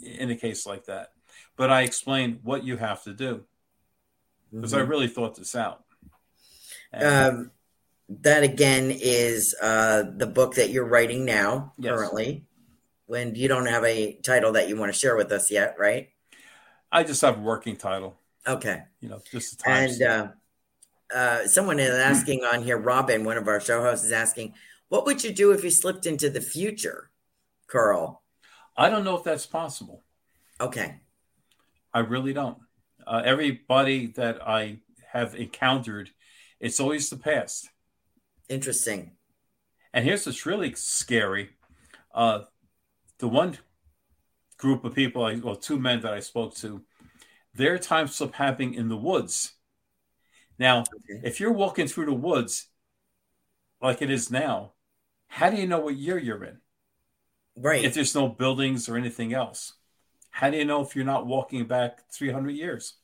[0.00, 1.08] in a case like that.
[1.56, 3.44] but I explained what you have to do
[4.52, 4.88] because I Mhm.
[4.88, 5.84] really thought this out.
[6.92, 7.04] And-
[7.38, 7.50] Um,
[8.08, 11.92] that again is uh, the book that you're writing now Yes.
[11.92, 12.46] currently.
[13.06, 16.10] When you don't have a title that you want to share with us yet, right?
[16.90, 18.82] I just have a working title, Okay.
[19.00, 19.90] you know, just the time.
[19.90, 20.28] And uh,
[21.14, 24.54] uh, someone is asking on here, Robin, one of our show hosts, is asking,
[24.88, 27.10] "What would you do if you slipped into the future,
[27.66, 28.22] Carl?"
[28.76, 30.04] I don't know if that's possible.
[30.60, 31.00] Okay.
[31.92, 32.58] I really don't.
[33.06, 34.78] Uh, everybody that I
[35.12, 36.10] have encountered,
[36.58, 37.70] it's always the past.
[38.48, 39.12] Interesting.
[39.92, 41.50] And here's what's really scary.
[42.14, 42.40] Uh,
[43.18, 43.58] the one
[44.58, 46.82] group of people, I, well, two men that I spoke to,
[47.54, 49.52] their time slip happening in the woods.
[50.58, 52.68] Now, if you're walking through the woods
[53.80, 54.72] like it is now,
[55.28, 56.58] how do you know what year you're in?
[57.56, 57.84] Right.
[57.84, 59.74] If there's no buildings or anything else,
[60.36, 62.96] how do you know if you're not walking back 300 years?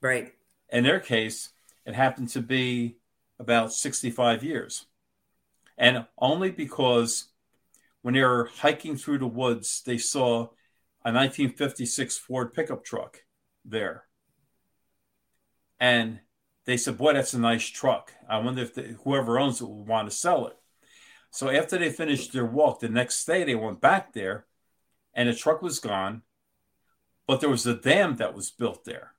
[0.00, 0.32] Right.
[0.70, 1.50] In their case,
[1.84, 2.96] it happened to be
[3.38, 4.86] about 65 years.
[5.76, 7.28] And only because
[8.00, 10.44] when they were hiking through the woods, they saw
[11.04, 13.24] a 1956 Ford pickup truck
[13.66, 14.04] there.
[15.78, 16.20] And
[16.64, 18.10] they said, Boy, that's a nice truck.
[18.26, 20.56] I wonder if the, whoever owns it will want to sell it.
[21.30, 24.46] So after they finished their walk, the next day they went back there
[25.14, 26.22] and the truck was gone,
[27.26, 29.14] but there was a dam that was built there.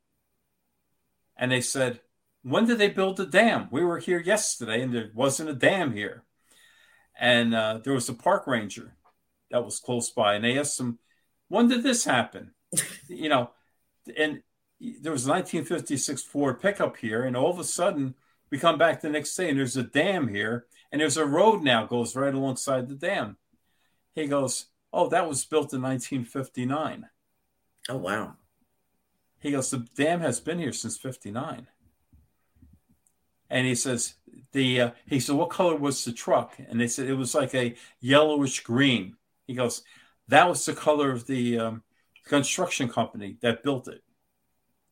[1.38, 2.02] And they said,
[2.44, 3.68] When did they build the dam?
[3.72, 6.24] We were here yesterday and there wasn't a dam here.
[7.20, 8.96] And uh, there was a park ranger
[9.52, 10.36] that was close by.
[10.36, 11.00] And they asked him,
[11.48, 12.52] When did this happen?
[13.08, 13.52] you know,
[14.18, 14.42] and
[14.80, 17.24] there was a 1956 Ford pickup here.
[17.24, 18.16] And all of a sudden,
[18.50, 20.66] we come back the next day and there's a dam here.
[20.92, 23.38] And there's a road now goes right alongside the dam.
[24.14, 27.10] He goes, Oh, that was built in 1959.
[27.90, 28.36] Oh, wow.
[29.40, 31.68] He goes, the dam has been here since '59.
[33.50, 34.14] And he says,
[34.54, 36.54] the uh, he said, what color was the truck?
[36.58, 39.18] And they said it was like a yellowish green.
[39.46, 39.84] He goes,
[40.30, 41.84] that was the color of the um,
[42.26, 44.02] construction company that built it.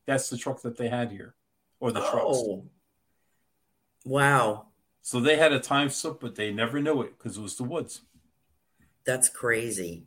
[0.06, 1.36] That's the truck that they had here,
[1.80, 2.26] or the trucks.
[2.26, 2.66] Oh.
[4.04, 4.68] Wow.
[5.02, 7.64] So they had a time slip, but they never knew it because it was the
[7.64, 8.02] woods.
[9.06, 10.04] That's crazy.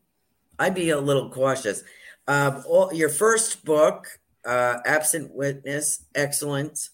[0.58, 1.82] I'd be a little cautious.
[2.28, 4.06] Um, all, your first book,
[4.44, 6.88] uh, Absent Witness, excellent,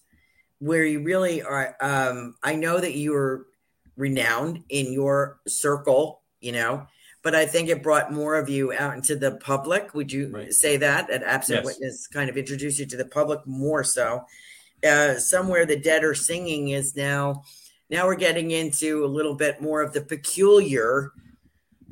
[0.59, 1.75] where you really are.
[1.79, 3.47] Um, I know that you were
[3.97, 6.87] renowned in your circle, you know,
[7.23, 9.93] but I think it brought more of you out into the public.
[9.93, 11.07] Would you say that?
[11.07, 11.65] That Absent Yes.
[11.65, 14.25] Witness kind of introduced you to the public more so.
[14.87, 17.43] Uh, somewhere the dead are singing is now.
[17.91, 21.11] Now we're getting into a little bit more of the peculiar,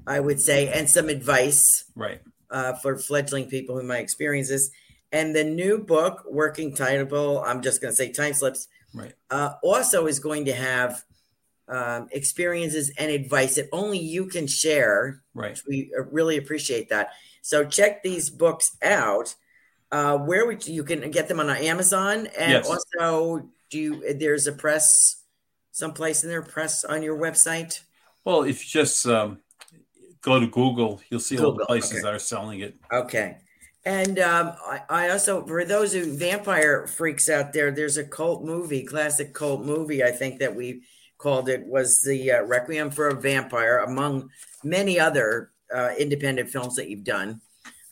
[0.07, 2.21] I would say, and some advice Right.
[2.49, 4.69] uh, for fledgling people who might experience this.
[5.11, 9.13] And the new book, working title, I'm just going to say time slips, Right.
[9.29, 11.03] uh, also is going to have
[11.67, 15.21] um, experiences and advice that only you can share.
[15.33, 15.59] Right.
[15.67, 17.09] We uh, really appreciate that.
[17.41, 19.35] So check these books out.
[19.91, 22.67] Uh, where would you, you can get them on Amazon and Yes.
[22.67, 25.23] also do you, there's a press
[25.71, 27.81] someplace in there press on your website.
[28.25, 29.39] Well, if you just um,
[30.21, 32.01] go to Google, you'll see all the places okay.
[32.01, 32.75] that are selling it.
[32.91, 33.37] Okay.
[33.85, 38.43] And um, I, I also, for those who vampire freaks out there, there's a cult
[38.43, 40.83] movie, classic cult movie, I think that we
[41.17, 44.29] called it, was the uh, Requiem for a Vampire, among
[44.63, 47.41] many other uh, independent films that you've done.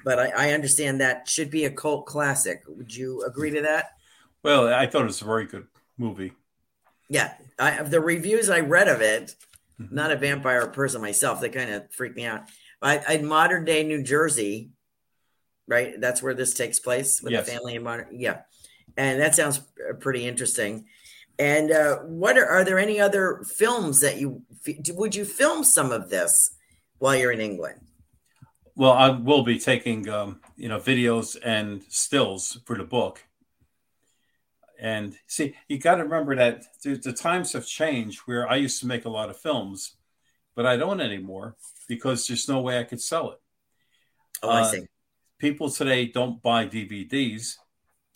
[0.03, 2.63] But I, I understand that should be a cult classic.
[2.67, 3.91] Would you agree to that?
[4.43, 5.67] Well, I thought it was a very good
[5.97, 6.33] movie.
[7.09, 7.33] Yeah.
[7.57, 9.35] I, the reviews I read of it,
[9.79, 9.95] Mm-hmm.
[9.95, 12.43] not a vampire person myself, they kind of freaked me out.
[12.81, 14.71] I, I modern day New Jersey,
[15.67, 15.93] right?
[16.01, 17.45] That's where this takes place with Yes.
[17.45, 18.07] the family in modern.
[18.11, 18.41] Yeah,
[18.95, 19.61] and that sounds
[19.99, 20.85] pretty interesting.
[21.37, 24.41] And uh, what are, are there any other films that you
[24.95, 26.55] would you film some of this
[26.97, 27.79] while you're in England?
[28.75, 33.23] Well, I will be taking um, you know videos and stills for the book.
[34.79, 38.21] And see, you got to remember that the, the times have changed.
[38.25, 39.97] Where I used to make a lot of films,
[40.55, 41.57] but I don't anymore
[41.87, 43.39] because there's no way I could sell it.
[44.41, 44.87] Oh, I Uh, see.
[45.39, 47.57] People today don't buy DVDs,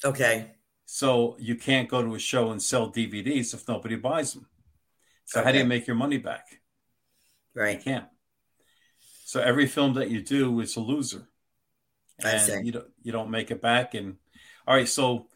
[0.03, 0.51] Okay,
[0.86, 4.47] so you can't go to a show and sell DVDs if nobody buys them.
[5.26, 6.62] So how do you make your money back?
[7.53, 7.78] right.
[7.78, 8.05] You can't.
[9.26, 11.28] So every film that you do is a loser.
[12.24, 12.62] I and see.
[12.66, 13.93] you don't you don't make it back.
[13.93, 14.18] And
[14.68, 15.28] all right, so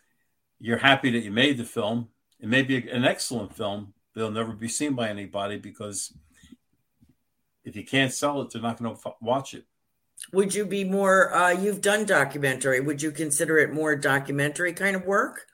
[0.60, 2.10] you're happy that you made the film.
[2.40, 6.14] It may be an excellent film, but it'll never be seen by anybody because
[7.64, 9.66] if you can't sell it, they're not going to f- watch it.
[10.34, 11.34] Would you be more?
[11.34, 12.80] Uh, you've done documentary.
[12.80, 15.46] Would you consider it more documentary kind of work,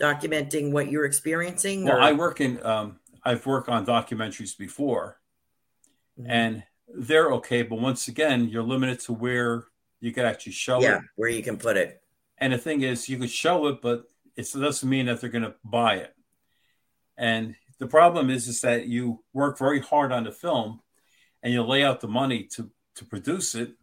[0.00, 1.84] documenting what you're experiencing?
[1.84, 2.64] Well, or- I work in.
[2.64, 5.20] Um, I've worked on documentaries before,
[6.18, 6.26] Mhm.
[6.28, 7.62] and they're okay.
[7.62, 9.64] But once again, you're limited to where
[10.00, 11.02] you could actually show yeah, it.
[11.16, 12.02] where you can put it.
[12.38, 15.44] And the thing is, you could show it, but it doesn't mean that they're going
[15.44, 16.14] to buy it.
[17.16, 20.80] And the problem is, is that you work very hard on the film,
[21.42, 23.74] and you lay out the money to to produce it,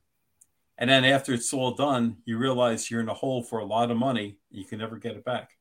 [0.77, 3.91] and then after it's all done, you realize you're in a hole for a lot
[3.91, 4.37] of money.
[4.49, 5.51] You can never get it back.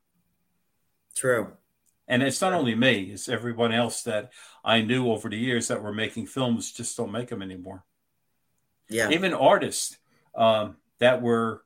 [1.14, 1.52] True.
[2.08, 4.32] And it's not only me; it's everyone else that
[4.64, 7.84] I knew over the years that were making films just don't make them anymore.
[8.88, 9.10] Yeah.
[9.10, 9.96] Even artists
[10.34, 11.64] um, that were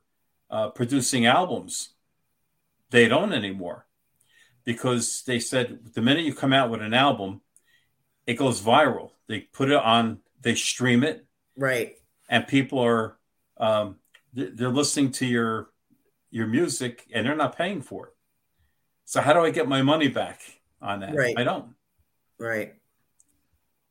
[0.49, 1.89] uh, producing albums,
[2.89, 3.85] they don't anymore
[4.63, 7.41] because they said the minute you come out with an album,
[8.25, 9.11] it goes viral.
[9.27, 11.25] They put it on, they stream it,
[11.55, 11.95] Right.
[12.29, 13.17] and people are
[13.57, 13.97] um,
[14.33, 15.69] they're listening to your
[16.29, 18.13] your music and they're not paying for it.
[19.05, 20.41] So how do I get my money back
[20.81, 21.15] on that?
[21.15, 21.33] Right.
[21.37, 21.73] I don't.
[22.37, 22.73] Right.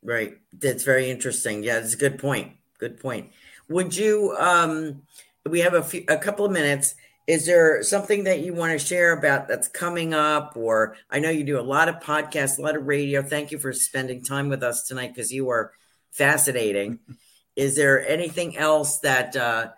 [0.03, 0.37] Right.
[0.53, 1.63] That's very interesting.
[1.63, 2.53] Yeah, it's a good point.
[2.79, 3.31] Good point.
[3.67, 5.01] Would you um
[5.49, 6.95] we have a few a couple of minutes.
[7.27, 11.29] Is there something that you want to share about that's coming up or I know
[11.29, 13.21] you do a lot of podcasts, a lot of radio.
[13.21, 15.73] Thank you for spending time with us tonight because you are
[16.11, 16.99] fascinating.
[17.57, 19.71] Is there anything else that uh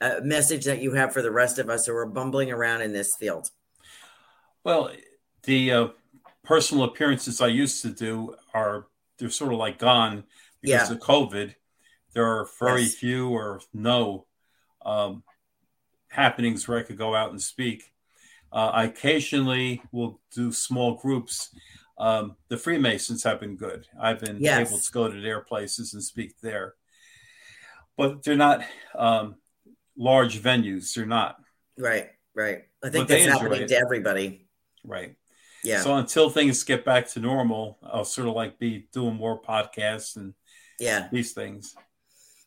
[0.00, 2.92] a message that you have for the rest of us who are bumbling around in
[2.92, 3.50] this field?
[4.62, 4.90] Well,
[5.44, 5.88] the uh,
[6.42, 8.86] personal appearances I used to do are
[9.18, 10.24] they're sort of like gone
[10.60, 10.96] because Yeah.
[10.96, 11.54] of COVID.
[12.12, 12.94] There are very Yes.
[12.94, 14.26] few or no
[14.84, 15.22] um,
[16.14, 17.92] happenings where I could go out and speak.
[18.52, 21.50] Uh, I occasionally will do small groups.
[21.98, 23.86] Um, the Freemasons have been good.
[24.00, 24.68] I've been Yes.
[24.68, 26.74] able to go to their places and speak there,
[27.96, 29.36] but they're not um,
[29.96, 30.94] large venues.
[30.94, 31.36] They're not
[31.76, 32.62] Right, right.
[32.84, 33.68] I think But that's happening it.
[33.68, 34.46] to everybody.
[34.84, 35.16] right.
[35.64, 35.80] Yeah.
[35.80, 40.16] So until things get back to normal, I'll sort of like be doing more podcasts
[40.16, 40.34] and
[40.78, 41.08] yeah.
[41.10, 41.74] these things.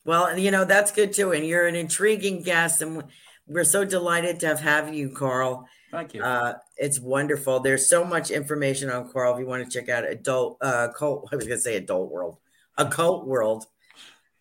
[0.06, 1.32] Well, and you know, that's good too.
[1.32, 3.04] And you're an intriguing guest, and
[3.48, 5.68] we're so delighted to have, have you, Carl.
[5.92, 6.24] Thank you.
[6.24, 7.60] Uh, it's wonderful.
[7.60, 11.30] There's so much information on Carl if you want to check out adult uh cult.
[11.32, 12.38] I was gonna say adult world,
[12.78, 13.66] occult world.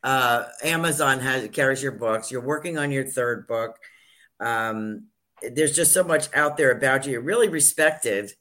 [0.03, 2.31] Uh, Amazon has carries your books.
[2.31, 3.77] You're working on your third book.
[4.41, 5.07] Um,
[5.41, 7.13] there's just so much out there about you.
[7.13, 8.33] You're really respected,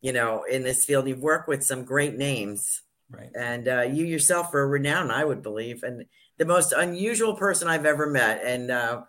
[0.00, 1.06] you know, in this field.
[1.06, 3.30] You've worked with some great names right.
[3.34, 6.06] and uh, you yourself are renowned, I would believe, and
[6.36, 9.02] the most unusual person I've ever met, and uh,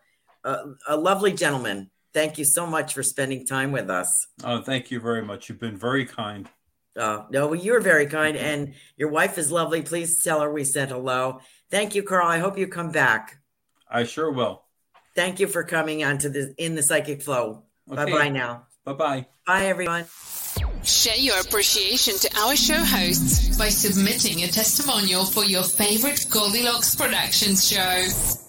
[0.44, 1.90] a, a lovely gentleman.
[2.14, 4.28] Thank you so much for spending time with us.
[4.44, 5.48] Oh, thank you very much.
[5.48, 6.50] You've been very kind.
[6.98, 9.82] Uh, no, well, you're very kind, and your wife is lovely.
[9.82, 11.40] Please tell her we said hello.
[11.70, 12.28] Thank you, Carl.
[12.28, 13.40] I hope you come back.
[13.90, 14.64] I sure will.
[15.16, 17.64] Thank you for coming on to the in the psychic flow.
[17.92, 18.06] Okay.
[18.06, 18.68] Bye bye now.
[18.86, 19.26] Bye bye.
[19.46, 20.06] Bye everyone.
[20.84, 26.96] Share your appreciation to our show hosts by submitting a testimonial for your favorite Goldilocks
[26.96, 28.49] Productions show.